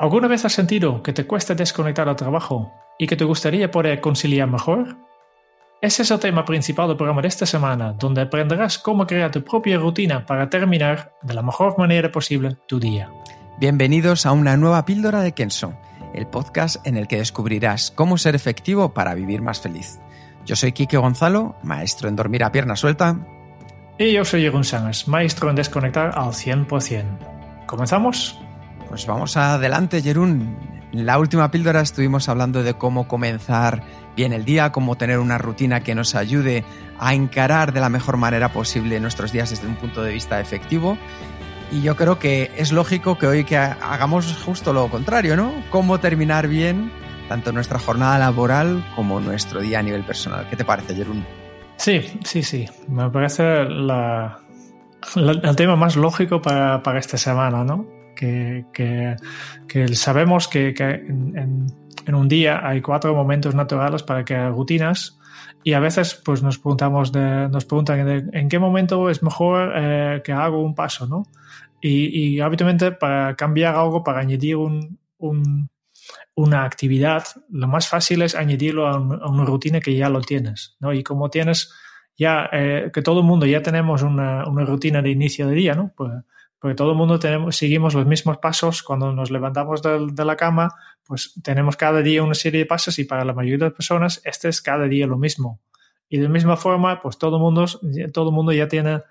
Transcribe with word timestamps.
¿Alguna 0.00 0.28
vez 0.28 0.44
has 0.44 0.52
sentido 0.52 1.02
que 1.02 1.12
te 1.12 1.26
cuesta 1.26 1.56
desconectar 1.56 2.08
al 2.08 2.14
trabajo 2.14 2.72
y 3.00 3.08
que 3.08 3.16
te 3.16 3.24
gustaría 3.24 3.68
poder 3.68 4.00
conciliar 4.00 4.48
mejor? 4.48 4.96
Ese 5.82 6.02
es 6.02 6.10
el 6.12 6.20
tema 6.20 6.44
principal 6.44 6.86
del 6.86 6.96
programa 6.96 7.20
de 7.20 7.26
esta 7.26 7.46
semana, 7.46 7.94
donde 7.94 8.20
aprenderás 8.20 8.78
cómo 8.78 9.08
crear 9.08 9.32
tu 9.32 9.42
propia 9.42 9.76
rutina 9.76 10.24
para 10.24 10.48
terminar 10.48 11.14
de 11.22 11.34
la 11.34 11.42
mejor 11.42 11.76
manera 11.78 12.12
posible 12.12 12.56
tu 12.68 12.78
día. 12.78 13.10
Bienvenidos 13.58 14.24
a 14.24 14.30
una 14.30 14.56
nueva 14.56 14.84
píldora 14.84 15.20
de 15.20 15.32
Kenso, 15.32 15.74
el 16.14 16.28
podcast 16.28 16.76
en 16.86 16.96
el 16.96 17.08
que 17.08 17.18
descubrirás 17.18 17.90
cómo 17.90 18.18
ser 18.18 18.36
efectivo 18.36 18.94
para 18.94 19.14
vivir 19.14 19.42
más 19.42 19.60
feliz. 19.60 19.98
Yo 20.46 20.54
soy 20.54 20.70
Kike 20.70 20.96
Gonzalo, 20.96 21.56
maestro 21.64 22.08
en 22.08 22.14
dormir 22.14 22.44
a 22.44 22.52
pierna 22.52 22.76
suelta. 22.76 23.18
Y 23.98 24.12
yo 24.12 24.24
soy 24.24 24.42
Jeroen 24.42 24.62
Sánchez, 24.62 25.08
maestro 25.08 25.50
en 25.50 25.56
desconectar 25.56 26.16
al 26.16 26.28
100%. 26.28 27.66
¿Comenzamos? 27.66 28.38
Pues 28.88 29.06
vamos 29.06 29.36
adelante, 29.36 30.02
Jerún. 30.02 30.56
En 30.92 31.04
la 31.04 31.18
última 31.18 31.50
píldora 31.50 31.82
estuvimos 31.82 32.28
hablando 32.28 32.62
de 32.62 32.74
cómo 32.74 33.06
comenzar 33.06 33.82
bien 34.16 34.32
el 34.32 34.44
día, 34.44 34.72
cómo 34.72 34.96
tener 34.96 35.18
una 35.18 35.36
rutina 35.36 35.80
que 35.80 35.94
nos 35.94 36.14
ayude 36.14 36.64
a 36.98 37.14
encarar 37.14 37.72
de 37.72 37.80
la 37.80 37.90
mejor 37.90 38.16
manera 38.16 38.50
posible 38.52 38.98
nuestros 38.98 39.30
días 39.30 39.50
desde 39.50 39.66
un 39.66 39.76
punto 39.76 40.02
de 40.02 40.12
vista 40.12 40.40
efectivo. 40.40 40.96
Y 41.70 41.82
yo 41.82 41.96
creo 41.96 42.18
que 42.18 42.50
es 42.56 42.72
lógico 42.72 43.18
que 43.18 43.26
hoy 43.26 43.44
que 43.44 43.58
hagamos 43.58 44.34
justo 44.44 44.72
lo 44.72 44.88
contrario, 44.88 45.36
¿no? 45.36 45.52
Cómo 45.70 46.00
terminar 46.00 46.48
bien 46.48 46.90
tanto 47.28 47.52
nuestra 47.52 47.78
jornada 47.78 48.18
laboral 48.18 48.82
como 48.96 49.20
nuestro 49.20 49.60
día 49.60 49.80
a 49.80 49.82
nivel 49.82 50.02
personal. 50.02 50.46
¿Qué 50.48 50.56
te 50.56 50.64
parece, 50.64 50.94
Jerún? 50.94 51.26
Sí, 51.76 52.18
sí, 52.24 52.42
sí. 52.42 52.66
Me 52.88 53.10
parece 53.10 53.64
la, 53.64 54.38
el 55.14 55.56
tema 55.56 55.76
más 55.76 55.94
lógico 55.96 56.40
para, 56.40 56.82
para 56.82 56.98
esta 56.98 57.18
semana, 57.18 57.62
¿no? 57.64 57.97
Que, 58.18 59.16
que, 59.68 59.88
sabemos 59.94 60.48
que, 60.48 60.74
en, 60.78 61.66
en, 62.06 62.14
un 62.14 62.28
día 62.28 62.66
hay 62.66 62.80
cuatro 62.80 63.14
momentos 63.14 63.54
naturales 63.54 64.02
para 64.02 64.24
crear 64.24 64.50
rutinas 64.50 65.18
y 65.62 65.74
a 65.74 65.80
veces 65.80 66.20
pues 66.24 66.42
nos 66.42 66.58
preguntamos 66.58 67.12
de, 67.12 67.48
nos 67.48 67.64
preguntan 67.64 68.30
en 68.32 68.48
qué 68.48 68.58
momento 68.58 69.08
es 69.10 69.22
mejor 69.22 69.72
eh, 69.76 70.20
que 70.24 70.32
hago 70.32 70.62
un 70.62 70.74
paso, 70.74 71.06
¿no? 71.06 71.26
Y, 71.80 72.36
y, 72.36 72.40
habitualmente 72.40 72.90
para 72.90 73.36
cambiar 73.36 73.76
algo, 73.76 74.02
para 74.02 74.18
añadir 74.20 74.56
un, 74.56 74.98
un, 75.18 75.70
una 76.34 76.64
actividad, 76.64 77.24
lo 77.50 77.68
más 77.68 77.88
fácil 77.88 78.22
es 78.22 78.34
añadirlo 78.34 78.88
a, 78.88 78.94
a, 78.94 79.28
una 79.28 79.44
rutina 79.44 79.78
que 79.78 79.94
ya 79.94 80.08
lo 80.08 80.20
tienes, 80.20 80.76
¿no? 80.80 80.92
Y 80.92 81.04
como 81.04 81.30
tienes 81.30 81.72
ya, 82.16 82.50
eh, 82.52 82.90
que 82.92 83.00
todo 83.00 83.20
el 83.20 83.26
mundo 83.26 83.46
ya 83.46 83.62
tenemos 83.62 84.02
una, 84.02 84.46
una, 84.48 84.64
rutina 84.64 85.00
de 85.02 85.10
inicio 85.10 85.46
de 85.46 85.54
día, 85.54 85.74
¿no? 85.74 85.92
Pues 85.96 86.12
porque 86.58 86.74
todo 86.74 86.90
el 86.90 86.96
mundo 86.96 87.20
seguimos 87.52 87.94
los 87.94 88.06
mismos 88.06 88.38
pasos 88.38 88.82
cuando 88.82 89.12
nos 89.12 89.30
levantamos 89.30 89.80
de, 89.82 90.24
la 90.24 90.36
cama, 90.36 90.74
pues 91.06 91.34
tenemos 91.42 91.76
cada 91.76 92.02
día 92.02 92.22
una 92.22 92.34
serie 92.34 92.60
de 92.60 92.66
pasos 92.66 92.98
y 92.98 93.04
para 93.04 93.24
la 93.24 93.32
mayoría 93.32 93.66
de 93.66 93.70
personas 93.70 94.20
este 94.24 94.48
es 94.48 94.60
cada 94.60 94.86
día 94.88 95.06
lo 95.06 95.18
mismo. 95.18 95.60
Y 96.08 96.16
de 96.18 96.24
la 96.24 96.30
misma 96.30 96.56
forma, 96.56 97.00
pues 97.00 97.18
todo 97.18 97.36
el 97.36 97.42
mundo, 97.42 97.66
todo 98.12 98.32
mundo 98.32 98.52
ya 98.52 98.66
tiene 98.66 99.02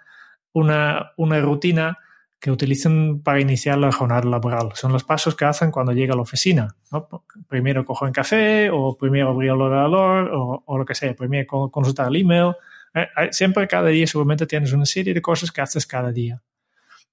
una, 0.51 1.11
una 1.15 1.39
rutina 1.39 1.97
que 2.39 2.51
utilizan 2.51 3.21
para 3.21 3.39
iniciar 3.39 3.77
la 3.77 3.91
jornada 3.91 4.27
laboral. 4.27 4.71
Son 4.73 4.91
los 4.91 5.03
pasos 5.03 5.35
que 5.35 5.45
hacen 5.45 5.71
cuando 5.71 5.93
llega 5.93 6.13
a 6.13 6.15
la 6.15 6.23
oficina. 6.23 6.75
Primero 7.47 7.85
cojo 7.85 8.05
un 8.05 8.11
café 8.11 8.69
o 8.71 8.97
primero 8.97 9.29
abrir 9.29 9.51
el 9.51 9.61
ordenador 9.61 10.31
o, 10.33 10.63
o 10.65 10.77
lo 10.77 10.85
que 10.85 10.95
sea, 10.95 11.15
primero 11.15 11.47
consultar 11.71 12.09
el 12.09 12.17
email. 12.17 12.53
Eh, 12.93 13.07
siempre 13.31 13.67
cada 13.67 13.87
día 13.87 14.05
seguramente 14.05 14.45
tienes 14.45 14.73
una 14.73 14.85
serie 14.85 15.13
de 15.13 15.21
cosas 15.21 15.51
que 15.51 15.61
haces 15.61 15.87
cada 15.87 16.11
día. 16.11 16.41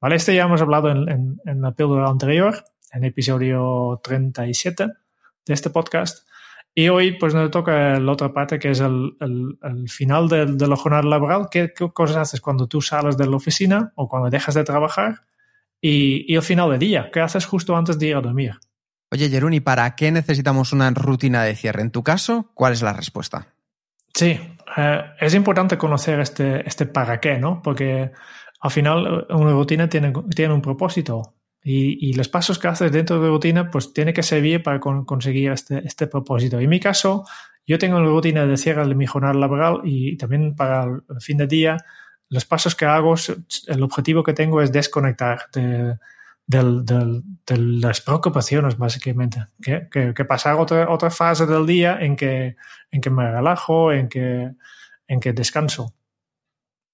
¿Vale? 0.05 0.17
Este 0.17 0.35
ya 0.35 0.43
hemos 0.45 0.61
hablado 0.61 0.91
en, 0.91 1.09
en, 1.09 1.41
en 1.47 1.63
la 1.63 1.73
píldora 1.73 2.11
anterior, 2.11 2.63
en 2.93 3.05
episodio 3.05 4.03
37 4.05 4.89
de 5.47 5.55
este 5.55 5.71
podcast. 5.71 6.29
Y 6.75 6.91
hoy 6.91 7.13
pues 7.13 7.33
nos 7.33 7.51
toca 7.51 7.99
la 7.99 8.13
otra 8.13 8.31
parte 8.31 8.59
que 8.59 8.69
es 8.71 8.81
el, 8.81 9.17
el, 9.19 9.59
el 9.63 9.89
final 9.89 10.29
de, 10.29 10.45
de, 10.45 10.69
la 10.69 10.77
jornada 10.77 11.05
laboral. 11.05 11.49
¿Qué, 11.51 11.73
¿Qué, 11.75 11.91
cosas 11.91 12.19
haces 12.19 12.43
cuando 12.43 12.67
tú 12.67 12.83
sales 12.83 13.17
de 13.17 13.27
la 13.27 13.37
oficina 13.37 13.95
o 13.95 14.07
cuando 14.07 14.29
dejas 14.29 14.55
de 14.55 14.65
trabajar? 14.65 15.23
Y, 15.81 16.31
y 16.31 16.37
el 16.37 16.43
final 16.43 16.69
del 16.69 16.81
día. 16.81 17.09
¿Qué 17.11 17.21
haces 17.21 17.47
justo 17.47 17.75
antes 17.75 17.99
de 17.99 18.09
ir 18.09 18.17
a 18.17 18.21
dormir? 18.21 18.53
Oye, 19.11 19.31
Jeruni, 19.31 19.61
¿para 19.61 19.97
qué 19.97 20.13
necesitamos 20.13 20.75
una 20.75 20.91
rutina 20.91 21.45
de 21.45 21.57
cierre? 21.57 21.81
En 21.81 21.91
tu 21.91 22.03
caso, 22.03 22.51
¿cuál 22.53 22.75
es 22.75 22.83
la 22.83 22.93
respuesta? 22.93 23.55
Sí, 24.13 24.39
eh, 24.77 25.01
es 25.19 25.35
importante 25.35 25.79
conocer 25.79 26.21
este, 26.21 26.69
este 26.69 26.85
para 26.85 27.21
qué, 27.21 27.39
¿no? 27.39 27.63
Porque 27.63 28.13
al 28.65 28.71
final 28.71 29.27
una 29.29 29.53
rutina 29.53 29.91
tiene, 29.91 30.11
tiene 30.35 30.55
un 30.55 30.63
propósito 30.63 31.35
y, 31.63 32.09
y, 32.09 32.15
los 32.15 32.29
pasos 32.29 32.59
que 32.59 32.67
haces 32.67 32.91
dentro 32.91 33.17
de 33.17 33.27
la 33.27 33.29
rutina 33.29 33.71
pues 33.71 33.93
tiene 33.93 34.15
que 34.15 34.23
servir 34.23 34.63
para 34.63 34.81
con, 34.81 35.05
conseguir 35.05 35.53
este, 35.53 35.87
este 35.87 36.07
propósito. 36.07 36.59
En 36.59 36.71
mi 36.71 36.81
caso, 36.81 37.27
yo 37.67 37.79
tengo 37.79 37.99
una 37.99 38.07
rutina 38.07 38.47
de 38.47 38.57
cierre 38.57 38.87
de 38.89 38.95
mi 38.95 39.05
jornada 39.05 39.35
laboral 39.35 39.83
y 39.85 40.17
también 40.17 40.57
para 40.57 40.85
el 40.85 41.21
fin 41.21 41.37
de 41.37 41.47
día, 41.47 41.77
los 42.31 42.47
pasos 42.47 42.75
que 42.75 42.87
hago, 42.87 43.15
el 43.67 43.83
objetivo 43.83 44.23
que 44.23 44.33
tengo 44.33 44.63
es 44.63 44.73
desconectar 44.73 45.43
de, 45.53 45.99
de, 46.47 46.63
de, 46.85 47.23
de 47.47 47.59
las 47.59 48.01
preocupaciones, 48.01 48.79
básicamente. 48.79 49.45
Que, 49.61 49.89
que, 49.91 50.15
que, 50.15 50.25
pasar 50.25 50.55
otra, 50.55 50.89
otra 50.89 51.11
fase 51.11 51.45
del 51.45 51.67
día 51.67 51.99
en 52.01 52.17
que, 52.17 52.57
en 52.91 53.01
que 53.03 53.11
me 53.11 53.31
relajo, 53.31 53.93
en 53.93 54.09
que, 54.09 54.53
en 55.07 55.21
que 55.21 55.35
descanso. 55.35 55.93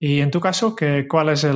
Y 0.00 0.20
en 0.20 0.30
tu 0.30 0.40
caso, 0.40 0.74
¿qué, 0.74 1.06
¿cuál 1.06 1.28
es 1.28 1.46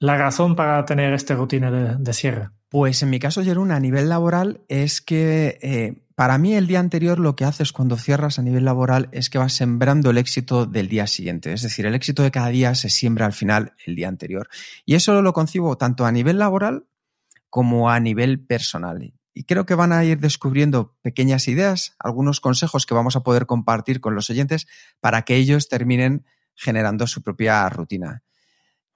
la 0.00 0.16
razón 0.16 0.56
para 0.56 0.84
tener 0.84 1.12
esta 1.12 1.34
rutina 1.34 1.70
de, 1.70 1.96
de 1.96 2.12
cierre? 2.12 2.48
Pues 2.70 3.02
en 3.02 3.10
mi 3.10 3.18
caso, 3.18 3.44
Jerún, 3.44 3.70
a 3.70 3.80
nivel 3.80 4.08
laboral 4.08 4.62
es 4.68 5.00
que 5.00 5.58
eh, 5.60 6.04
para 6.14 6.38
mí 6.38 6.54
el 6.54 6.66
día 6.66 6.80
anterior 6.80 7.18
lo 7.18 7.34
que 7.34 7.44
haces 7.44 7.72
cuando 7.72 7.96
cierras 7.96 8.38
a 8.38 8.42
nivel 8.42 8.64
laboral 8.64 9.08
es 9.10 9.28
que 9.28 9.38
vas 9.38 9.52
sembrando 9.52 10.10
el 10.10 10.18
éxito 10.18 10.66
del 10.66 10.88
día 10.88 11.06
siguiente. 11.06 11.52
Es 11.52 11.62
decir, 11.62 11.84
el 11.84 11.94
éxito 11.94 12.22
de 12.22 12.30
cada 12.30 12.48
día 12.48 12.74
se 12.74 12.88
siembra 12.88 13.26
al 13.26 13.32
final 13.32 13.72
el 13.86 13.96
día 13.96 14.06
anterior. 14.06 14.48
Y 14.86 14.94
eso 14.94 15.20
lo 15.20 15.32
concibo 15.32 15.76
tanto 15.76 16.06
a 16.06 16.12
nivel 16.12 16.38
laboral 16.38 16.86
como 17.48 17.90
a 17.90 17.98
nivel 18.00 18.38
personal. 18.38 19.14
Y 19.34 19.44
creo 19.44 19.66
que 19.66 19.74
van 19.74 19.92
a 19.92 20.04
ir 20.04 20.20
descubriendo 20.20 20.96
pequeñas 21.02 21.48
ideas, 21.48 21.96
algunos 21.98 22.40
consejos 22.40 22.86
que 22.86 22.94
vamos 22.94 23.16
a 23.16 23.24
poder 23.24 23.46
compartir 23.46 24.00
con 24.00 24.14
los 24.14 24.30
oyentes 24.30 24.68
para 25.00 25.22
que 25.22 25.36
ellos 25.36 25.68
terminen 25.68 26.24
generando 26.54 27.06
su 27.06 27.22
propia 27.22 27.68
rutina. 27.68 28.22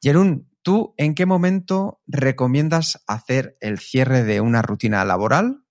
Jerún, 0.00 0.50
¿tú 0.62 0.94
en 0.96 1.14
qué 1.14 1.26
momento 1.26 2.00
recomiendas 2.06 3.02
hacer 3.06 3.56
el 3.60 3.78
cierre 3.78 4.22
de 4.24 4.40
una 4.40 4.62
rutina 4.62 5.04
laboral 5.04 5.64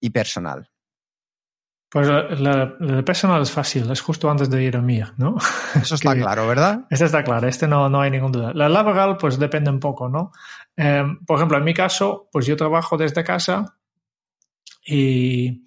y 0.00 0.10
personal? 0.10 0.70
Pues 1.90 2.08
el 2.08 3.04
personal 3.04 3.42
es 3.42 3.50
fácil, 3.50 3.90
es 3.90 4.00
justo 4.00 4.30
antes 4.30 4.48
de 4.48 4.62
ir 4.62 4.76
a 4.76 4.80
mí, 4.80 5.00
¿no? 5.16 5.34
Eso 5.74 5.96
está 5.96 6.14
claro, 6.14 6.46
¿verdad? 6.46 6.86
Este 6.88 7.04
está 7.04 7.24
claro, 7.24 7.48
este 7.48 7.66
no, 7.66 7.88
no 7.88 8.00
hay 8.00 8.12
ninguna 8.12 8.38
duda. 8.38 8.52
La 8.54 8.68
laboral, 8.68 9.16
pues 9.16 9.40
depende 9.40 9.70
un 9.70 9.80
poco, 9.80 10.08
¿no? 10.08 10.30
Eh, 10.76 11.04
por 11.26 11.36
ejemplo, 11.36 11.58
en 11.58 11.64
mi 11.64 11.74
caso, 11.74 12.28
pues 12.30 12.46
yo 12.46 12.56
trabajo 12.56 12.96
desde 12.96 13.24
casa 13.24 13.76
y, 14.86 15.64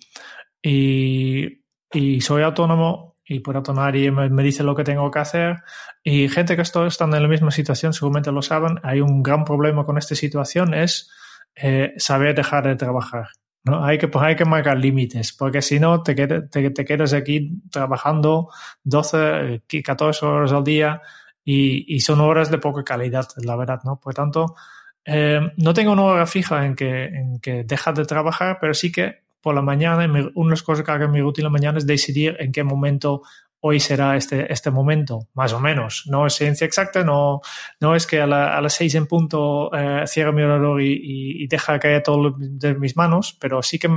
y, 0.62 1.62
y 1.92 2.22
soy 2.22 2.44
autónomo 2.44 3.13
y 3.26 3.40
por 3.40 3.54
tanto 3.56 3.74
nadie 3.74 4.12
me, 4.12 4.30
me, 4.30 4.44
dice 4.44 4.64
lo 4.64 4.76
que 4.76 4.84
tengo 4.84 5.10
que 5.12 5.20
hacer. 5.20 5.58
Y 6.04 6.30
gente 6.30 6.56
que 6.56 6.62
está, 6.62 6.86
están 6.86 7.14
en 7.14 7.22
la 7.22 7.30
misma 7.30 7.52
situación 7.52 7.94
seguramente 7.94 8.32
lo 8.32 8.42
saben. 8.42 8.80
Hay 8.84 9.02
un 9.02 9.24
gran 9.24 9.46
problema 9.46 9.86
con 9.86 9.98
esta 9.98 10.16
situación, 10.16 10.74
es 10.74 11.10
eh, 11.56 11.94
saber 11.98 12.36
dejar 12.36 12.68
de 12.68 12.76
trabajar. 12.76 13.28
¿no? 13.64 13.84
Hay, 13.86 13.98
que, 13.98 14.08
pues 14.08 14.26
hay 14.26 14.36
que 14.36 14.46
marcar 14.46 14.78
límites, 14.78 15.32
porque 15.34 15.62
si 15.62 15.80
no 15.80 16.04
te, 16.04 16.16
te, 16.16 16.70
te, 16.72 16.86
quedas 16.86 17.14
aquí 17.14 17.62
trabajando 17.72 18.50
12, 18.84 19.64
14 19.84 20.26
horas 20.26 20.52
al 20.52 20.64
día 20.64 21.02
y, 21.46 21.96
y, 21.96 22.02
son 22.02 22.20
horas 22.20 22.52
de 22.52 22.58
poca 22.58 22.84
calidad, 22.84 23.26
la 23.38 23.56
verdad. 23.56 23.80
¿no? 23.86 24.00
Por 24.02 24.14
tanto, 24.14 24.56
eh, 25.06 25.40
no 25.58 25.74
tengo 25.74 25.94
una 25.94 26.04
hora 26.04 26.26
fija 26.26 26.66
en 26.66 26.76
que, 26.76 27.06
en 27.06 27.40
que 27.40 27.64
dejas 27.64 27.96
de 27.96 28.06
trabajar, 28.06 28.58
pero 28.60 28.74
sí 28.74 28.92
que 28.92 29.23
por 29.44 29.54
la 29.54 29.62
mañana, 29.62 30.06
una 30.06 30.48
de 30.48 30.50
las 30.52 30.64
cosas 30.64 30.86
que 30.86 30.92
hago 30.92 31.04
en 31.04 31.12
mi 31.12 31.22
rutina 31.22 31.48
la 31.48 31.52
mañana 31.52 31.78
es 31.78 31.86
decidir 31.86 32.38
en 32.40 32.54
qué 32.54 32.64
momento 32.64 33.24
hoy 33.60 33.80
será 33.82 34.16
este, 34.16 34.52
este 34.52 34.72
momento, 34.72 35.28
más 35.34 35.52
o 35.52 35.60
menos. 35.60 36.06
No 36.08 36.26
es 36.26 36.34
ciencia 36.34 36.66
exacta, 36.66 37.04
no, 37.04 37.42
no 37.82 37.94
es 37.94 38.08
que 38.08 38.22
a, 38.22 38.26
las 38.26 38.74
seis 38.74 38.96
en 38.96 39.06
punto 39.06 39.70
eh, 39.74 40.06
cierro 40.08 40.32
mi 40.32 40.44
ordenador 40.44 40.82
y, 40.82 41.44
y, 41.44 41.48
deja 41.48 41.78
caer 41.78 42.04
todo 42.04 42.36
de 42.38 42.76
mis 42.76 42.96
manos, 42.96 43.38
pero 43.40 43.62
sí 43.62 43.80
que 43.80 43.90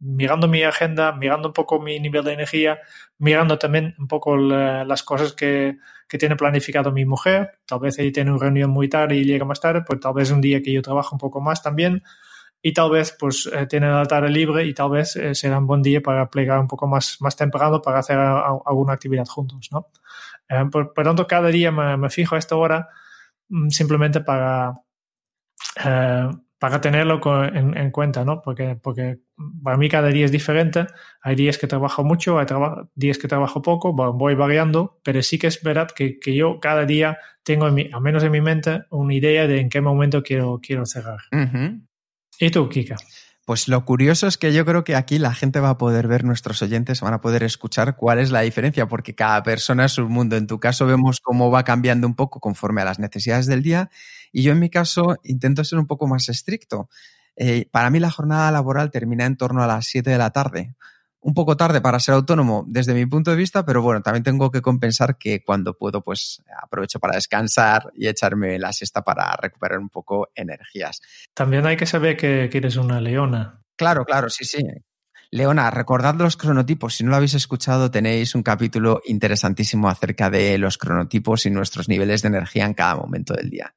mirando 0.00 0.48
mi 0.48 0.64
agenda, 0.64 1.12
mirando 1.12 1.48
un 1.48 1.54
poco 1.54 1.80
mi 1.80 2.00
nivel 2.00 2.24
de 2.24 2.32
energía, 2.32 2.78
mirando 3.18 3.58
también 3.58 3.94
un 3.98 4.08
poco 4.08 4.36
las 4.36 5.02
cosas 5.04 5.32
que, 5.32 5.78
que, 6.08 6.18
tiene 6.18 6.34
planificado 6.34 6.90
mi 6.90 7.04
mujer. 7.04 7.58
Tal 7.66 7.78
vez 7.78 7.98
ella 7.98 8.12
tiene 8.12 8.30
una 8.32 8.40
reunión 8.40 8.70
muy 8.70 8.88
tarde 8.88 9.16
y 9.16 9.24
llega 9.24 9.44
más 9.44 9.60
tarde, 9.60 9.82
pues 9.86 10.00
tal 10.00 10.14
vez 10.14 10.30
un 10.32 10.40
día 10.40 10.60
que 10.60 10.72
yo 10.72 10.82
trabajo 10.82 11.14
un 11.14 11.20
poco 11.20 11.40
más 11.40 11.62
también. 11.62 12.02
Y 12.66 12.72
tal 12.72 12.90
vez 12.90 13.16
pues 13.16 13.48
eh, 13.52 13.66
tiene 13.66 13.88
la 13.88 14.04
tarde 14.06 14.28
libre 14.28 14.64
y 14.66 14.74
tal 14.74 14.90
vez 14.90 15.14
eh, 15.14 15.36
será 15.36 15.58
un 15.58 15.68
buen 15.68 15.82
día 15.82 16.00
para 16.00 16.28
plegar 16.28 16.58
un 16.58 16.66
poco 16.66 16.88
más, 16.88 17.16
más 17.20 17.36
temprano 17.36 17.80
para 17.80 18.00
hacer 18.00 18.18
alguna 18.18 18.94
actividad 18.94 19.24
juntos, 19.24 19.68
¿no? 19.70 19.86
Eh, 20.48 20.64
por, 20.72 20.92
por, 20.92 21.04
tanto, 21.04 21.28
cada 21.28 21.46
día 21.50 21.70
me, 21.70 22.10
fijo 22.10 22.34
a 22.34 22.38
esta 22.40 22.56
hora 22.56 22.88
mm, 23.48 23.68
simplemente 23.68 24.20
para, 24.20 24.74
para 26.58 26.80
tenerlo 26.80 27.20
en, 27.44 27.76
en, 27.76 27.90
cuenta, 27.92 28.24
¿no? 28.24 28.42
Porque, 28.42 28.74
porque 28.74 29.20
para 29.62 29.76
mí 29.76 29.88
cada 29.88 30.08
día 30.08 30.24
es 30.24 30.32
diferente. 30.32 30.88
Hay 31.22 31.36
días 31.36 31.58
que 31.58 31.68
trabajo 31.68 32.02
mucho, 32.02 32.40
hay 32.40 32.46
días 32.96 33.18
que 33.18 33.28
trabajo 33.28 33.62
poco, 33.62 33.92
voy 33.92 34.34
variando, 34.34 34.98
pero 35.04 35.22
sí 35.22 35.38
que 35.38 35.46
es 35.46 35.62
verdad 35.62 35.88
que, 35.94 36.18
que 36.18 36.34
yo 36.34 36.58
cada 36.58 36.84
día 36.84 37.18
tengo, 37.44 37.68
en 37.68 37.94
al 37.94 38.00
menos 38.00 38.24
en 38.24 38.32
mi 38.32 38.40
mente, 38.40 38.82
una 38.90 39.14
idea 39.14 39.46
de 39.46 39.60
en 39.60 39.68
qué 39.68 39.80
momento 39.80 40.24
quiero, 40.24 40.58
quiero 40.60 40.84
cerrar. 40.84 41.20
¿Y 42.38 42.50
tú, 42.50 42.68
Kika? 42.68 42.96
Pues 43.46 43.68
lo 43.68 43.84
curioso 43.84 44.26
es 44.26 44.38
que 44.38 44.52
yo 44.52 44.64
creo 44.64 44.82
que 44.82 44.96
aquí 44.96 45.20
la 45.20 45.32
gente 45.32 45.60
va 45.60 45.70
a 45.70 45.78
poder 45.78 46.08
ver, 46.08 46.24
nuestros 46.24 46.62
oyentes 46.62 47.00
van 47.00 47.14
a 47.14 47.20
poder 47.20 47.44
escuchar 47.44 47.94
cuál 47.94 48.18
es 48.18 48.32
la 48.32 48.40
diferencia, 48.40 48.88
porque 48.88 49.14
cada 49.14 49.40
persona 49.44 49.84
es 49.84 49.96
un 49.98 50.10
mundo. 50.10 50.36
En 50.36 50.48
tu 50.48 50.58
caso 50.58 50.84
vemos 50.84 51.20
cómo 51.20 51.48
va 51.48 51.62
cambiando 51.62 52.08
un 52.08 52.16
poco 52.16 52.40
conforme 52.40 52.82
a 52.82 52.84
las 52.84 52.98
necesidades 52.98 53.46
del 53.46 53.62
día 53.62 53.88
y 54.32 54.42
yo 54.42 54.50
en 54.50 54.58
mi 54.58 54.68
caso 54.68 55.16
intento 55.22 55.62
ser 55.62 55.78
un 55.78 55.86
poco 55.86 56.08
más 56.08 56.28
estricto. 56.28 56.88
Eh, 57.36 57.68
para 57.70 57.88
mí 57.90 58.00
la 58.00 58.10
jornada 58.10 58.50
laboral 58.50 58.90
termina 58.90 59.26
en 59.26 59.36
torno 59.36 59.62
a 59.62 59.68
las 59.68 59.86
7 59.86 60.10
de 60.10 60.18
la 60.18 60.30
tarde. 60.30 60.74
Un 61.26 61.34
poco 61.34 61.56
tarde 61.56 61.80
para 61.80 61.98
ser 61.98 62.14
autónomo 62.14 62.64
desde 62.68 62.94
mi 62.94 63.04
punto 63.04 63.32
de 63.32 63.36
vista, 63.36 63.66
pero 63.66 63.82
bueno, 63.82 64.00
también 64.00 64.22
tengo 64.22 64.48
que 64.52 64.62
compensar 64.62 65.18
que 65.18 65.42
cuando 65.42 65.76
puedo, 65.76 66.00
pues 66.00 66.40
aprovecho 66.62 67.00
para 67.00 67.16
descansar 67.16 67.90
y 67.96 68.06
echarme 68.06 68.60
la 68.60 68.72
siesta 68.72 69.02
para 69.02 69.34
recuperar 69.34 69.80
un 69.80 69.88
poco 69.88 70.28
energías. 70.36 71.02
También 71.34 71.66
hay 71.66 71.76
que 71.76 71.84
saber 71.84 72.16
que, 72.16 72.48
que 72.48 72.58
eres 72.58 72.76
una 72.76 73.00
leona. 73.00 73.60
Claro, 73.74 74.04
claro, 74.04 74.30
sí, 74.30 74.44
sí. 74.44 74.64
Leona, 75.32 75.68
recordad 75.72 76.14
los 76.14 76.36
cronotipos. 76.36 76.94
Si 76.94 77.02
no 77.02 77.10
lo 77.10 77.16
habéis 77.16 77.34
escuchado, 77.34 77.90
tenéis 77.90 78.36
un 78.36 78.44
capítulo 78.44 79.02
interesantísimo 79.04 79.88
acerca 79.88 80.30
de 80.30 80.58
los 80.58 80.78
cronotipos 80.78 81.44
y 81.44 81.50
nuestros 81.50 81.88
niveles 81.88 82.22
de 82.22 82.28
energía 82.28 82.66
en 82.66 82.74
cada 82.74 82.94
momento 82.94 83.34
del 83.34 83.50
día. 83.50 83.74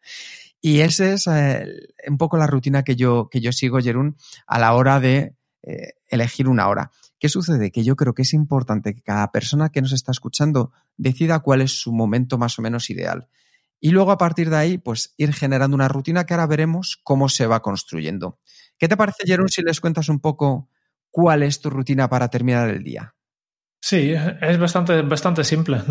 Y 0.62 0.82
esa 0.82 1.14
es 1.14 1.26
eh, 1.26 1.66
un 2.08 2.20
poco 2.20 2.38
la 2.38 2.46
rutina 2.46 2.84
que 2.84 2.96
yo, 2.96 3.28
que 3.28 3.42
yo 3.42 3.52
sigo, 3.52 3.80
Jerún, 3.80 4.18
a 4.46 4.60
la 4.60 4.74
hora 4.76 5.00
de 5.00 5.34
eh, 5.64 5.94
elegir 6.10 6.48
una 6.48 6.68
hora. 6.68 6.92
¿Qué 7.20 7.30
sucede? 7.30 7.72
Que 7.72 7.84
yo 7.84 7.96
creo 7.96 8.14
que 8.14 8.22
es 8.22 8.34
importante 8.34 8.96
que 8.96 9.02
cada 9.02 9.32
persona 9.32 9.70
que 9.70 9.82
nos 9.82 9.92
está 9.92 10.12
escuchando 10.12 10.72
decida 10.98 11.40
cuál 11.40 11.62
es 11.62 11.80
su 11.80 11.92
momento 11.92 12.38
más 12.38 12.58
o 12.58 12.62
menos 12.62 12.90
ideal. 12.90 13.28
Y 13.82 13.92
luego 13.92 14.12
a 14.12 14.18
partir 14.18 14.50
de 14.50 14.58
ahí, 14.58 14.78
pues 14.78 15.14
ir 15.18 15.34
generando 15.34 15.76
una 15.76 15.88
rutina 15.88 16.26
que 16.26 16.34
ahora 16.34 16.48
veremos 16.48 17.00
cómo 17.04 17.30
se 17.30 17.46
va 17.46 17.62
construyendo. 17.62 18.40
¿Qué 18.78 18.88
te 18.88 18.98
parece, 18.98 19.24
Jerún, 19.26 19.50
si 19.50 19.62
les 19.62 19.82
cuentas 19.82 20.10
un 20.10 20.20
poco 20.20 20.70
cuál 21.12 21.44
es 21.44 21.62
tu 21.62 21.70
rutina 21.70 22.10
para 22.10 22.30
terminar 22.30 22.70
el 22.70 22.84
día? 22.84 23.16
Sí, 23.82 24.14
es 24.42 24.58
bastante, 24.58 25.02
bastante 25.02 25.44
simple. 25.44 25.82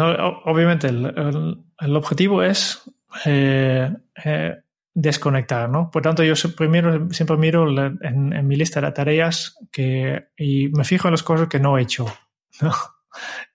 Obviamente, 0.44 0.88
el, 0.88 1.96
objetivo 1.96 2.42
es 2.42 2.82
eh, 3.24 3.90
eh, 4.24 4.56
desconectar, 5.00 5.70
¿no? 5.70 5.90
Por 5.90 6.02
tanto, 6.02 6.24
yo 6.24 6.34
primero 6.56 7.08
siempre 7.10 7.36
miro 7.36 7.68
en, 7.68 8.46
mi 8.46 8.56
lista 8.56 8.80
de 8.80 8.90
tareas 8.90 9.56
que, 9.70 10.28
y 10.36 10.68
me 10.70 10.84
fijo 10.84 11.06
en 11.06 11.12
las 11.12 11.22
cosas 11.22 11.48
que 11.48 11.60
no 11.60 11.78
he 11.78 11.82
hecho. 11.82 12.06
¿no? 12.60 12.72